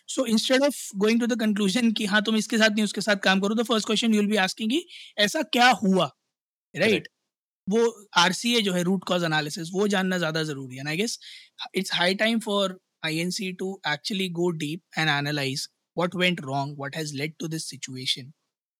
so 0.08 0.26
instead 0.26 0.62
of 0.62 0.76
going 0.96 1.20
to 1.20 1.26
the 1.26 1.40
conclusion 1.40 1.92
कि 1.92 2.06
हाँ 2.06 2.22
तुम 2.22 2.36
इसके 2.36 2.58
साथ 2.58 2.70
नहीं 2.70 2.84
उसके 2.84 3.00
साथ 3.00 3.16
काम 3.24 3.40
करो 3.40 3.54
तो 3.54 3.64
first 3.64 3.86
question 3.86 4.14
you'll 4.14 4.26
be 4.26 4.36
asking 4.36 4.70
कि 4.70 4.84
ऐसा 5.18 5.42
क्या 5.52 5.70
हुआ? 5.82 6.10
Right 6.74 6.92
right? 6.92 7.08
वो 7.68 8.06
आर 8.16 8.32
जो 8.62 8.72
है 8.72 8.82
रूट 8.82 9.04
कॉज 9.04 9.24
एनालिसिस 9.24 9.68
वो 9.72 9.86
जानना 9.88 10.18
ज़्यादा 10.18 10.42
ज़रूरी 10.42 10.76
है 10.76 10.88
I 10.88 10.96
guess 10.96 11.18
it's 11.74 11.94
high 11.94 12.14
time 12.14 12.38
for 12.40 12.78
I 13.04 13.18
N 13.18 13.30
C 13.30 13.52
to 13.52 13.80
actually 13.88 14.28
go 14.28 14.50
deep 14.50 14.82
and 14.98 15.08
analyse 15.08 15.68
what 15.96 16.14
went 16.14 16.40
wrong 16.40 16.76
what 16.80 16.96
has 16.96 17.14
led 17.16 17.34
to 17.38 17.48
this 17.48 17.68
situation 17.70 18.32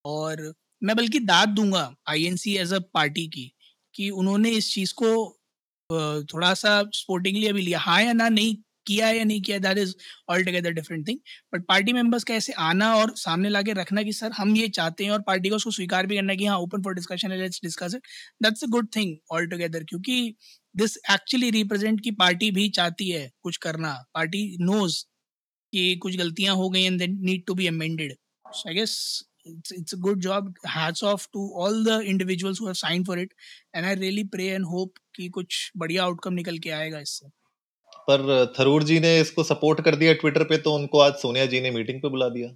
और 0.05 0.53
मैं 0.83 0.97
बल्कि 0.97 1.19
दाद 1.21 1.49
दूँगा 1.49 1.85
I 2.09 2.25
N 2.25 2.37
C 2.37 2.57
as 2.57 2.73
a 2.73 2.79
party 2.95 3.27
की 3.29 3.51
कि 3.95 4.11
उन्होंने 4.11 4.51
इस 4.51 4.73
चीज़ 4.75 4.93
को 4.95 5.11
थोड़ा 6.25 6.53
सा 6.55 6.83
स्पोर्टिंगली 6.95 7.47
अभी 7.49 7.63
लिया 7.63 7.79
हाँ 7.81 8.03
या 8.03 8.13
ना, 8.13 8.29
नहीं 8.29 8.57
किया 8.87 9.09
या 9.11 9.25
नहीं 9.25 9.41
किया 9.43 9.59
that 9.59 9.79
is 9.79 9.95
all 10.31 10.45
together 10.45 10.73
different 10.73 11.07
thing 11.09 11.19
but 11.53 11.65
party 11.67 11.93
members 11.93 12.25
का 12.25 12.35
ऐसे 12.35 12.53
आना 12.61 12.95
और 12.97 13.13
सामने 13.17 13.49
लाके 13.49 13.73
रखना 13.75 14.03
कि, 14.03 14.13
सर, 14.13 14.31
हम 14.33 14.57
ये 14.57 14.69
चाहते 14.71 15.05
हैं 15.05 15.11
और 15.11 15.23
पार्टी 15.23 15.49
को 15.49 15.57
उसको 15.57 15.71
स्वीकार 15.71 16.07
भी 16.07 16.17
करना 16.17 16.35
कि 16.35 16.47
हाँ 16.47 16.59
open 16.59 16.83
for 16.83 16.95
discussion 16.95 17.33
let's 17.35 17.61
discuss 17.65 17.95
it 17.95 18.03
that's 18.43 18.65
a 18.65 18.67
good 18.71 18.89
thing 18.97 19.17
all 19.33 19.47
together 19.49 19.85
क्योंकि 19.85 20.35
दिस 20.75 20.97
एक्चुअली 21.13 21.51
रिप्रेजेंट 21.51 22.01
की 22.01 22.11
पार्टी 22.17 22.51
भी 22.51 22.69
चाहती 22.71 23.09
है 23.11 23.31
कुछ 23.43 23.57
करना। 23.59 23.93
पार्टी 24.15 24.47
नोज़ 24.63 25.05
कि 25.73 25.95
कुछ 25.99 26.17
गलतियाँ 26.19 26.55
हो 26.57 26.69
गई 26.71 26.83
and 26.85 27.03
need 27.03 27.45
to 27.47 27.55
be 27.55 27.67
amended 27.69 28.15
I 28.69 28.75
guess 28.75 28.97
it's 29.45 29.73
it's 29.73 29.93
a 29.93 29.97
good 29.97 30.21
job. 30.21 30.49
Hats 30.67 31.03
off 31.03 31.27
to 31.33 31.45
all 31.55 31.83
the 31.85 31.99
individuals 32.05 32.59
who 32.59 32.67
have 32.67 32.77
signed 32.77 33.07
for 33.07 33.19
it. 33.19 33.33
And 33.75 33.87
i 33.87 33.95
really 33.95 34.25
pray 34.25 34.49
and 34.51 34.67
hope 34.67 34.99
कि 35.15 35.29
कुछ 35.29 35.71
बढ़िया 35.77 36.05
outcome 36.05 36.35
निकल 36.35 36.59
के 36.59 36.71
आएगा 36.71 36.99
इससे। 36.99 37.29
पर 38.09 38.55
थरूर 38.59 38.83
जी 38.83 38.99
ने 39.01 39.19
इसको 39.21 39.43
सपोर्ट 39.45 39.81
कर 39.85 39.97
दिया 39.97 40.13
ट्विटर 40.15 40.45
पे 40.45 40.57
तो 40.59 40.75
उनको 40.75 40.99
आज 40.99 41.15
सोनिया 41.15 41.47
जी 41.47 41.61
ने 41.61 41.71
मीटिंग 41.71 42.01
पे 42.03 42.09
बुला 42.09 42.29
दिया। 42.29 42.55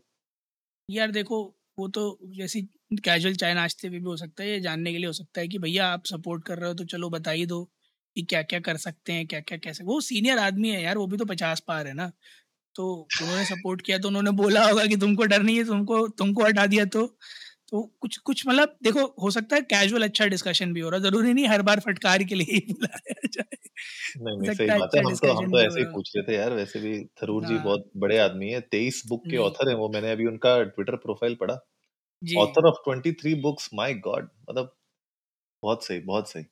यार 0.88 1.10
देखो 1.10 1.44
वो 1.78 1.88
तो 1.88 2.18
जैसी 2.36 2.62
कैजुअल 3.04 3.34
चाय 3.34 3.54
नाश्ते 3.54 3.88
भी, 3.88 3.98
भी 3.98 4.04
हो 4.04 4.16
सकता 4.16 4.42
है 4.42 4.50
ये 4.50 4.60
जानने 4.60 4.92
के 4.92 4.98
लिए 4.98 5.06
हो 5.06 5.12
सकता 5.12 5.40
है 5.40 5.48
कि 5.48 5.58
भैया 5.58 5.86
आप 5.86 6.06
सपोर्ट 6.06 6.44
कर 6.46 6.58
रहे 6.58 6.68
हो 6.68 6.74
तो 6.74 6.84
चलो 6.84 7.10
बताइए 7.10 7.46
दो 7.46 7.62
कि 8.16 8.22
क्या 8.22 8.42
क्या 8.42 8.60
कर 8.60 8.76
सकते 8.76 9.12
हैं 9.12 9.26
क्या 9.26 9.40
क्या 9.40 9.58
कैसे। 9.58 9.84
वो 9.84 10.00
सीनियर 10.00 10.38
आदमी 10.38 10.70
है 10.70 10.82
यार 10.82 10.98
वो 10.98 11.06
भी 11.06 11.16
तो 11.16 11.24
पचास 11.24 11.60
पार 11.68 11.86
है 11.86 11.94
ना। 11.94 12.10
तो 12.76 12.86
उन्होंने 13.20 13.44
सपोर्ट 13.46 13.82
किया 13.82 13.98
तो 13.98 14.08
उन्होंने 14.08 14.30
बोला 14.34 14.66
होगा 14.66 14.86
कि 14.86 14.96
तुमको 14.98 15.24
डर 15.26 15.42
नहीं 15.42 15.56
है 15.58 15.64
तुमको 15.64 16.06
तुमको 16.14 16.44
हटा 16.44 16.66
दिया 16.68 16.84
तो। 16.88 17.06
तो 17.70 17.82
कुछ 18.00 18.16
कुछ 18.20 18.46
मतलब 18.48 18.76
देखो 18.84 19.04
हो 19.22 19.30
सकता 19.32 19.56
है 19.56 19.62
कैजुअल 19.64 20.02
अच्छा 20.04 20.26
डिस्कशन 20.28 20.72
भी 20.74 20.80
हो 20.80 20.90
रहा 20.90 21.00
ज़रूरी 21.02 21.32
नहीं 21.34 21.46
हर 21.48 21.62
बार 21.64 21.80
फटकार 21.80 22.24
के 22.24 22.34
लिए 22.36 22.54
ही 22.54 22.60
बुलाया 22.72 23.28
जाए 23.28 23.58
नहीं 24.16 24.36
नहीं 24.38 24.50
सही 24.50 24.70
बात 24.72 24.90
है 24.94 25.00
हम 25.02 25.16
तो 25.18 25.30
हम 25.32 25.46
तो 25.48 25.58
ऐसे 25.58 25.80
ही 25.80 25.86
पूछ 25.88 26.10
रहे 26.16 26.22
थे 26.24 26.34
यार 26.34 26.52
वैसे 26.52 26.80
भी 26.80 26.92
थरूर 27.22 27.42
जी। 27.42 27.58
बहुत 27.60 27.90
बड़े 27.96 28.18
आदमी 28.18 28.52
तेईस 28.70 29.02
बुक 29.08 29.26
के 29.30 29.36
ऑथर 29.38 29.68
हैं 29.68 29.76
वो 29.76 29.88
मैंने 29.90 30.10
अभी 30.12 30.26
उनका 30.26 30.56
ट्विटर 30.64 30.96
प्रोफ़ाइल 30.98 31.34
पढ़ा। 31.40 31.58
Author 32.38 32.68
of 32.68 32.82
twenty 32.84 33.12
three 33.22 33.34
books 33.42 33.70
my 33.74 33.94
God 34.04 34.30
मतलब 34.42 34.76
बहुत 35.62 35.86
सही 35.86 36.00
बहुत 36.04 36.30
सही। 36.30 36.44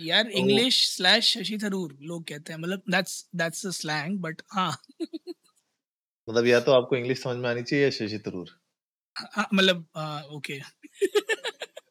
यार 0.00 0.28
इंग्लिश 0.32 0.76
स्लैश 0.88 1.32
शशि 1.32 1.58
थरूर 1.58 1.96
लोग 2.02 2.24
कहते 2.28 2.52
हैं 2.52 2.58
मतलब 2.60 2.82
that's 2.90 3.24
that's 3.36 3.66
a 3.66 3.70
slang 3.72 4.18
but 4.20 4.42
हाँ। 4.52 4.70
मतलब 6.28 6.46
या 6.46 6.60
तो 6.60 6.72
आपको 6.72 6.96
इंग्लिश 6.96 7.22
समझ 7.22 7.36
में 7.36 7.48
आनी 7.50 7.62
चाहिए 7.62 7.84
या 7.84 7.90
शशि 7.90 8.18
थरूर। 8.26 8.48
हाँ, 9.16 9.46
मतलब 9.54 9.86
ओके 10.32 10.60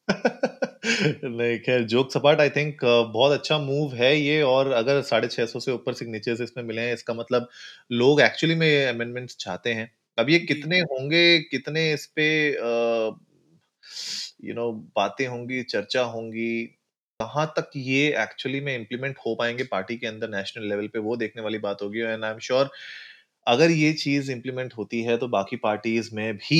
नहीं 0.11 1.57
खैर 1.59 1.83
जोक 1.85 2.11
सपाट 2.11 2.39
आई 2.41 2.49
थिंक 2.49 2.79
बहुत 2.83 3.31
अच्छा 3.31 3.57
मूव 3.59 3.93
है 3.95 4.15
ये 4.17 4.41
और 4.43 4.71
अगर 4.73 5.01
साढ़े 5.01 5.27
छह 5.27 5.45
सौ 5.45 5.59
से 5.59 5.71
ऊपर 5.71 5.93
सिग्नेचर्स 5.93 6.41
इसमें 6.41 6.63
मिले 6.63 6.81
हैं 6.81 6.93
इसका 6.93 7.13
मतलब 7.13 7.47
लोग 7.93 8.21
एक्चुअली 8.21 8.55
में 8.55 8.87
अमेंडमेंट्स 8.87 9.35
चाहते 9.39 9.73
हैं। 9.73 9.91
अब 10.17 10.29
ये 10.29 10.39
कितने 10.41 10.79
होंगे 10.81 11.23
कितने 11.41 11.91
इस 11.93 12.05
पे 12.15 12.27
यू 14.45 14.53
नो 14.53 14.71
बातें 14.95 15.27
होंगी 15.27 15.61
चर्चा 15.65 16.01
होंगी 16.05 16.63
कहाँ 17.19 17.45
तक 17.57 17.71
ये 17.77 18.07
एक्चुअली 18.23 18.59
में 18.61 18.75
इम्प्लीमेंट 18.75 19.17
हो 19.25 19.35
पाएँगे 19.35 19.63
पार्टी 19.65 19.97
के 19.97 20.07
अंदर 20.07 20.29
नेशनल 20.29 20.67
लेवल 20.69 20.87
पे 20.87 20.99
वो 20.99 21.15
देखने 21.17 21.41
वाली 21.41 21.57
बात 21.59 21.81
होगी। 21.81 21.99
एंड 21.99 22.23
आई 22.25 22.31
एम 22.31 22.39
श्योर 22.39 22.69
अगर 23.47 23.71
ये 23.71 23.91
चीज़ 23.93 24.31
इम्प्लीमेंट 24.31 24.73
होती 24.73 25.01
है 25.03 25.17
तो 25.17 25.27
बाकी 25.27 25.55
पार्टीज़ 25.57 26.09
में 26.15 26.33
भी 26.37 26.59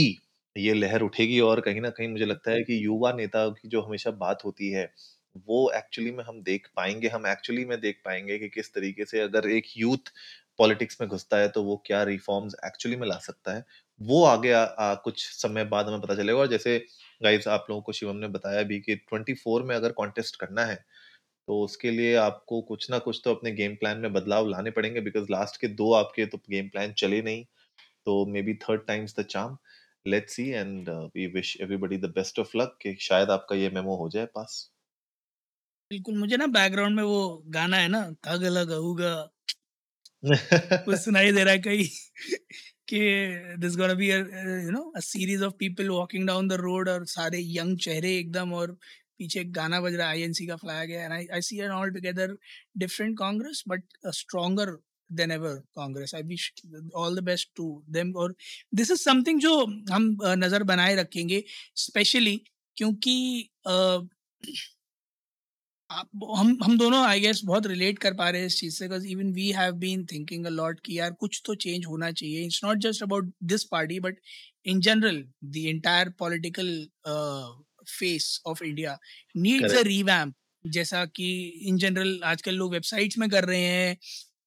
ये 0.55 0.73
लहर 0.73 1.01
उठेगी 1.01 1.39
और 1.39 1.59
कहीं 1.61 1.81
ना 1.81 1.89
कहीं 1.89 2.07
मुझे 2.07 2.25
लगता 2.25 2.51
है 2.51 2.61
कि 2.63 2.83
युवा 2.85 3.11
नेता 3.13 3.47
की 3.51 3.67
जो 3.67 3.81
हमेशा 3.81 4.11
बात 4.17 4.43
होती 4.45 4.69
है 4.71 4.85
वो 5.47 5.69
एक्चुअली 5.71 6.11
में 6.11 6.23
हम 6.23 6.41
देख 6.43 6.67
पाएँगे 6.75 7.07
हम 7.07 7.27
एक्चुअली 7.27 7.65
में 7.65 7.79
देख 7.81 8.01
पाएँगे 8.05 8.37
कि 8.39 8.49
किस 8.49 8.73
तरीके 8.73 9.05
से 9.05 9.19
अगर 9.19 9.49
एक 9.49 9.67
यूथ 9.77 10.11
पॉलिटिक्स 10.59 10.97
में 11.01 11.09
घुसता 11.09 11.37
है 11.37 11.47
तो 11.49 11.63
वो 11.63 11.77
क्या 11.85 12.01
रिफॉर्म्स 12.03 12.55
एक्चुअली 12.65 12.95
में 12.97 13.07
ला 13.07 13.17
सकता 13.19 13.53
है। 13.55 13.63
वो 14.01 14.23
आगे 14.25 14.51
आ, 14.51 14.61
आ, 14.63 14.93
कुछ 14.95 15.25
समय 15.33 15.65
बाद 15.65 15.87
हमें 15.87 16.01
पता 16.01 16.15
चलेगा 16.15 16.39
और 16.39 16.47
जैसे 16.47 16.77
गाइस 17.21 17.47
आप 17.47 17.65
लोगों 17.69 17.81
को 17.81 17.91
शिवम 17.91 18.15
ने 18.15 18.27
बताया 18.27 18.63
भी 18.63 18.79
कि 18.79 18.95
24 19.07 19.63
में 19.63 19.75
अगर 19.75 19.91
कॉन्टेस्ट 19.91 20.35
करना 20.35 20.65
है 20.65 20.83
तो 21.47 21.59
उसके 21.61 21.91
लिए 21.91 22.15
आपको 22.17 22.61
कुछ 22.63 22.89
ना 22.91 22.99
कुछ 23.01 23.21
तो 23.25 23.33
अपने 23.35 23.51
गेम 23.53 23.75
प्लान 23.75 23.99
में 23.99 24.13
बदलाव 24.13 24.47
लाने 24.47 24.71
पड़ेंगे 24.71 25.01
बिकॉज़ 25.01 25.31
लास्ट 25.31 25.59
के 25.61 25.67
दो 25.75 25.91
आपके 25.95 26.25
तो 26.27 26.37
गेम 26.49 26.69
प्लान 26.69 26.93
चले 26.95 27.21
नहीं 27.23 27.45
तो 28.05 28.25
maybe 28.43 28.55
third 28.63 28.85
times 28.87 29.19
the 29.19 29.23
charm 29.27 29.57
let's 30.05 30.35
see 30.35 30.49
and 30.51 30.89
we 31.15 31.27
wish 31.33 31.57
everybody 31.61 31.97
the 31.99 32.13
best 32.15 32.39
of 32.39 32.57
luck 32.57 32.77
कि 32.81 32.95
शायद 33.03 33.31
आपका 33.31 33.55
ये 33.57 33.69
मेमो 33.71 33.97
हो 33.97 34.09
जाए 34.11 34.27
पास। 34.35 34.61
बिल्कुल 35.91 36.17
मुझे 36.17 36.37
ना 36.37 36.47
बैकग्राउंड 36.49 36.95
में 36.95 37.03
वो 37.03 37.19
गाना 37.51 37.77
है 37.77 37.87
ना 37.89 38.01
थग 38.25 38.43
लगाऊँगा 38.51 39.13
कुछ 40.81 40.97
सुनाई 40.99 41.31
दे 41.31 41.43
रहा 41.43 41.53
है 41.53 41.59
कहीं 41.59 41.85
कि 42.89 42.99
this 43.59 43.75
gonna 43.77 43.93
be 43.95 44.07
you 44.09 44.71
know 44.71 44.81
a 44.91 44.99
series 45.01 45.43
of 45.43 45.53
people 45.59 45.89
walking 45.89 46.27
down 46.27 46.47
the 46.47 46.53
road 46.61 46.89
और 46.89 47.05
सारे 47.07 47.39
यंग 47.49 47.77
चेहरे 47.79 48.15
एकदम 48.17 48.53
और 48.53 48.77
पीछे 49.21 49.39
एक 49.39 49.51
गाना 49.53 49.81
बज 49.81 49.95
रहा 49.95 50.07
है 50.07 50.13
आईएनसी 50.13 50.47
का 50.47 50.55
फ्लैग 50.57 50.91
है 50.91 51.03
and 51.05 51.13
I 51.13 51.41
see 51.41 51.59
an 51.59 51.71
all 51.71 51.91
together 51.91 52.37
different 52.77 53.17
Congress 53.19 53.63
but 53.67 53.83
stronger 54.13 54.77
than 55.09 55.31
ever 55.31 55.55
Congress 55.75 56.15
I 56.15 56.23
wish 56.25 56.51
all 56.95 57.19
the 57.19 57.23
best 57.23 57.49
to 57.55 57.67
them 57.89 58.13
और 58.15 58.35
दिस 58.73 58.91
इज़ 58.91 59.01
समथिंग 59.01 59.39
जो 59.41 59.55
हम 59.91 60.15
नज़र 60.37 60.63
बनाए 60.63 60.95
रखेंगे 60.95 61.43
स्पेशली 61.77 62.37
क्योंकि 62.77 63.15
uh, 63.67 64.07
हम 65.89 66.57
हम 66.63 66.77
दोनों 66.77 67.03
आई 67.05 67.19
गेस 67.19 67.41
बहुत 67.45 67.65
रिलेट 67.67 67.99
कर 67.99 68.13
पा 68.13 68.29
रहे 68.29 68.41
हैं 68.41 68.47
इस 68.47 68.59
चीज़ 68.59 68.75
से 68.75 68.85
because 68.85 69.07
even 69.07 69.31
we 69.33 69.49
have 69.51 69.73
been 69.75 70.05
thinking 70.05 70.45
a 70.45 70.49
lot 70.49 70.79
कि 70.79 70.97
यार 70.99 71.11
कुछ 71.13 71.41
तो 71.45 71.55
चेंज 71.55 71.85
होना 71.85 72.11
चाहिए। 72.11 72.45
It's 72.45 72.63
not 72.63 72.77
just 72.77 73.03
about 73.03 73.31
this 73.43 73.63
party 73.63 73.99
but 73.99 74.19
in 74.65 74.79
general 74.79 75.23
the 75.45 75.57
entire 75.57 76.09
political 76.09 76.69
face 77.89 78.41
of 78.47 78.63
India 78.63 78.97
needs 79.37 79.73
a 79.73 79.81
revamp 79.83 80.35
जैसा 80.65 81.05
कि 81.07 81.27
इन 81.67 81.77
जनरल 81.77 82.19
आजकल 82.25 82.55
लोग 82.55 82.73
वेबसाइट्स 82.73 83.17
में 83.17 83.29
कर 83.29 83.45
रहे 83.45 83.61
हैं 83.61 83.97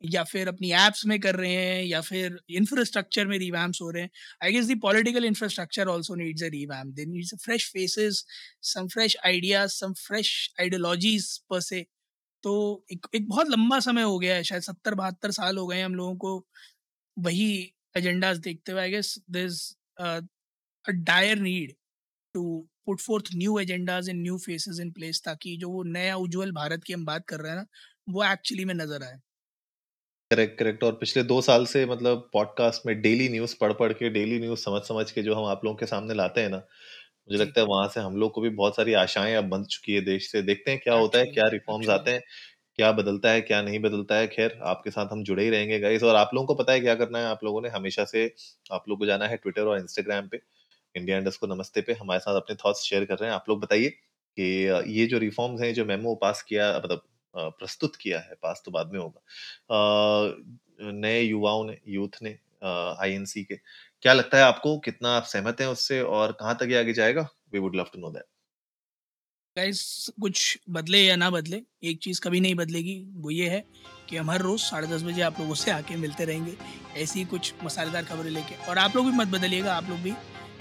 या 0.03 0.23
फिर 0.25 0.49
अपनी 0.49 0.71
एप्स 0.77 1.05
में 1.07 1.19
कर 1.21 1.37
रहे 1.37 1.53
हैं 1.55 1.83
या 1.85 2.01
फिर 2.03 2.39
इंफ्रास्ट्रक्चर 2.53 3.27
में 3.27 3.39
रिवैम्स 3.39 3.81
हो 3.83 3.91
रहे 3.91 4.03
हैं। 4.03 4.11
I 4.43 4.53
guess 4.53 4.67
the 4.67 4.75
political 4.81 5.25
infrastructure 5.25 5.89
also 5.89 6.15
needs 6.15 6.43
a 6.43 6.49
revamp 6.53 6.95
they 6.95 7.05
needs 7.07 7.35
fresh 7.45 7.69
faces 7.73 8.25
some 8.65 8.89
fresh 8.89 9.17
ideas 9.27 9.71
some 9.73 9.93
fresh 9.99 10.33
ideologies 10.61 11.37
पर 11.51 11.61
से 11.63 11.85
तो 12.45 12.55
एक 12.93 13.07
एक 13.15 13.29
बहुत 13.29 13.51
लंबा 13.51 13.81
समय 13.81 14.03
हो 14.03 14.19
गया 14.19 14.37
है 14.37 14.45
शायद 14.45 14.63
सत्तर 14.63 14.95
बहत्तर 14.95 15.31
साल 15.33 15.59
हो 15.59 15.67
गए 15.67 15.81
हम 15.83 15.95
लोगों 15.95 16.17
को 16.19 16.37
वही 17.17 17.49
एजेंडाज 17.97 18.39
देखते 18.41 18.73
हुए। 18.73 18.81
I 18.83 18.91
guess 18.91 19.15
this 19.31 19.61
a 20.01 20.21
dire 20.85 21.39
need 21.41 21.73
to 22.35 22.45
put 22.87 23.01
forth 23.01 23.29
new 23.37 23.59
agendas 23.61 24.09
in 24.11 24.23
new 24.23 24.39
faces 24.41 24.81
in 24.81 24.91
place 24.93 25.23
ताकि 25.25 25.57
जो 25.59 25.71
वो 25.71 25.83
नया 25.91 26.17
उज्जवल 26.19 26.53
भारत 26.55 26.85
की 26.87 26.93
हम 26.93 27.05
बात 27.07 27.25
कर 27.29 27.41
रहे 27.41 27.53
हैं 27.53 27.59
ना 27.59 27.67
वो 28.09 28.25
एक्चुअली 28.33 28.65
में 28.65 28.75
नज़र 28.77 29.03
आए। 29.05 29.19
करेक्ट 30.31 30.59
करेक्ट 30.59 30.83
और 30.85 30.93
पिछले 30.97 31.23
दो 31.25 31.41
साल 31.43 31.65
से 31.67 31.85
मतलब 31.87 32.29
पॉडकास्ट 32.33 32.87
में 32.87 33.01
डेली 33.03 33.29
न्यूज़ 33.29 33.55
पढ़ 33.61 33.73
पढ़ 33.75 33.93
के 33.93 34.09
डेली 34.11 34.39
न्यूज़ 34.41 34.61
समझ 34.61 34.81
समझ 34.83 35.11
के 35.11 35.23
जो 35.23 35.35
हम 35.35 35.45
आप 35.47 35.65
लोगों 35.65 35.77
के 35.79 35.87
सामने 35.87 36.15
लाते 36.15 36.41
हैं 36.41 36.49
ना 36.51 36.57
मुझे 36.57 37.39
लगता 37.39 37.61
है 37.61 37.67
वहाँ 37.67 37.89
से 37.89 38.01
हम 38.01 38.17
लोग 38.19 38.33
को 38.33 38.41
भी 38.41 38.49
बहुत 38.53 38.77
सारी 38.77 38.93
आशाएँ 38.97 39.35
अब 39.37 39.49
बन 39.51 39.65
चुकी 39.67 39.95
है 39.95 40.01
देश 40.03 40.31
से। 40.33 40.43
देखते 40.43 40.71
हैं 40.71 40.81
क्या 40.81 40.95
होता 40.97 41.19
है 41.19 41.27
क्या 41.29 41.49
रिफॉर्म्स 41.51 41.89
आते 41.91 42.11
हैं 42.11 42.23
क्या 42.79 42.91
बदलता 42.93 43.31
है 43.31 43.41
क्या 43.43 43.61
नहीं 43.63 43.81
बदलता 43.81 44.17
है। 44.17 44.27
खैर 44.29 44.59
आपके 44.67 44.91
साथ 44.91 45.13
हम 45.13 45.23
जुड़े 45.25 45.45
ही 45.45 45.51
रहेंगे 45.51 45.79
गाइस 45.81 46.03
और 46.05 46.17
आप 46.17 46.31
लोगों 46.35 46.47
को 46.49 46.55
पता 46.57 46.73
है 46.73 46.81
क्या 46.81 46.95
करना 46.97 47.19
है? 47.19 47.27
आप 47.27 47.45
लोगों 47.45 47.63
ने 47.63 47.69
हमेशा 47.71 48.05
से 48.07 48.27
आप 48.71 48.85
लोग 48.89 48.99
को 49.01 49.07
जाना 49.07 49.27
है 49.29 49.37
ट्विटर 49.39 49.67
और 49.67 49.79
इंस्टाग्राम 49.79 50.29
पे। 50.29 50.41
इंडिया 50.95 51.17
इंडस्ट 51.19 51.41
को 51.41 51.47
नमस्ते 51.47 51.81
पे 51.81 51.93
हमारे 51.93 52.21
साथ 52.21 52.37
अपने 52.37 52.57
थॉट्स 52.57 52.83
शेयर 52.83 53.05
कर 53.05 53.19
रहे 53.19 53.29
हैं। 53.29 53.35
आप 53.35 53.49
लोग 53.49 53.61
बताइए 53.61 53.89
कि 53.89 54.45
ये 54.93 55.07
जो 55.07 55.19
रिफॉर्म्स 55.19 55.61
हैं, 55.61 55.73
जो 55.75 55.85
मेमो 55.85 56.15
पास 56.15 56.43
किया 56.43 56.73
मतलब 56.77 57.03
प्रस्तुत 57.35 57.97
किया 57.97 58.19
है 58.19 58.35
पास 58.43 58.63
तो 58.65 58.71
बाद 58.71 58.91
में 58.93 58.99
होगा। 59.01 60.91
नए 60.93 61.21
युवाओं 61.23 61.65
ने 61.67 61.79
यूथ 61.89 62.23
ने 62.23 62.39
आईएनसी 62.63 63.43
के, 63.45 63.57
क्या 64.03 64.13
लगता 64.13 64.39
है 64.39 64.45
आपको? 64.45 64.79
कितना 64.79 65.17
आप 65.17 65.25
सहमत 65.25 65.61
हैं 65.61 65.69
उससे 65.69 66.01
और 66.03 66.33
कहाँ 66.33 66.57
तक 66.61 66.69
ये 66.71 66.79
आगे 66.79 66.93
जाएगा? 66.93 67.29
We 67.53 67.59
would 67.59 67.77
love 67.77 67.91
to 67.93 68.01
know 68.01 68.11
that 68.11 68.25
guys 69.57 70.11
कुछ 70.21 70.59
बदले 70.71 70.99
या 70.99 71.17
ना 71.17 71.29
बदले, 71.31 71.61
एक 71.83 71.99
चीज़ 72.03 72.21
कभी 72.21 72.41
नहीं 72.41 72.55
बदलेगी, 72.55 72.99
वो 73.15 73.31
ये 73.31 73.49
है 73.49 73.65
कि 74.09 74.17
हम 74.17 74.31
हर 74.31 74.41
रोज़ 74.41 74.61
साढ़े 74.61 74.87
दस 74.89 75.03
बजे 75.03 75.23
आप 75.23 75.41
लोगों 75.41 75.55
से 75.55 75.71
आके 75.71 75.97
मिलते 75.97 76.25
रहेंगे, 76.25 76.55
ऐसी 76.97 77.25
कुछ 77.25 77.53
मसालेदार 77.65 78.05
खबरें 78.05 78.31
लेके। 78.31 78.55
और 78.67 78.79
आप 78.79 78.97
लोग 78.97 79.07
भी 79.07 79.13
मत 79.13 79.29
बदलिएगा, 79.31 79.75
आप 79.75 79.89
लोग 79.91 79.99
भी। 79.99 80.13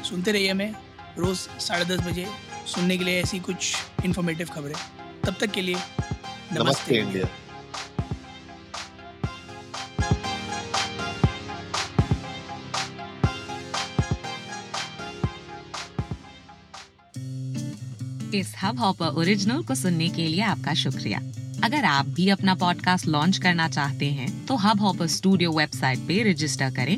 सुनते 0.04 0.32
रहिए 0.32 0.52
हमें 0.52 0.74
रोज़ 1.18 1.40
साढ़े 1.60 1.86
दस 1.86 2.00
बजे 2.02 2.28
सुनने 2.68 2.98
के 2.98 3.04
लिए 3.04 3.22
ऐसी 3.22 3.40
कुछ 3.40 3.76
इन्फॉर्मेटिव 4.06 4.48
खबरें। 4.48 4.76
तब 5.26 5.36
तक 5.40 5.52
के 5.52 5.62
लिए 5.62 5.76
नमस्ते। 6.54 6.98
इंडिया। 6.98 7.30
इस 18.36 18.54
हब 18.64 18.80
हॉपर 18.80 19.06
ओरिजिनल 19.06 19.64
को 19.64 19.76
सुनने 19.76 20.08
के 20.10 20.28
लिए 20.28 20.42
आपका 20.42 20.74
शुक्रिया। 20.74 21.20
अगर 21.64 21.86
आप 21.86 22.06
भी 22.06 22.30
अपना 22.30 22.56
पॉडकास्ट 22.56 23.08
लॉन्च 23.08 23.38
करना 23.38 23.68
चाहते 23.70 24.06
हैं 24.12 24.46
तो 24.46 24.56
हब 24.56 24.82
हॉपर 24.82 25.08
स्टूडियो 25.08 25.52
वेबसाइट 25.52 26.00
पे 26.00 26.22
रजिस्टर 26.32 26.74
करें 26.74 26.98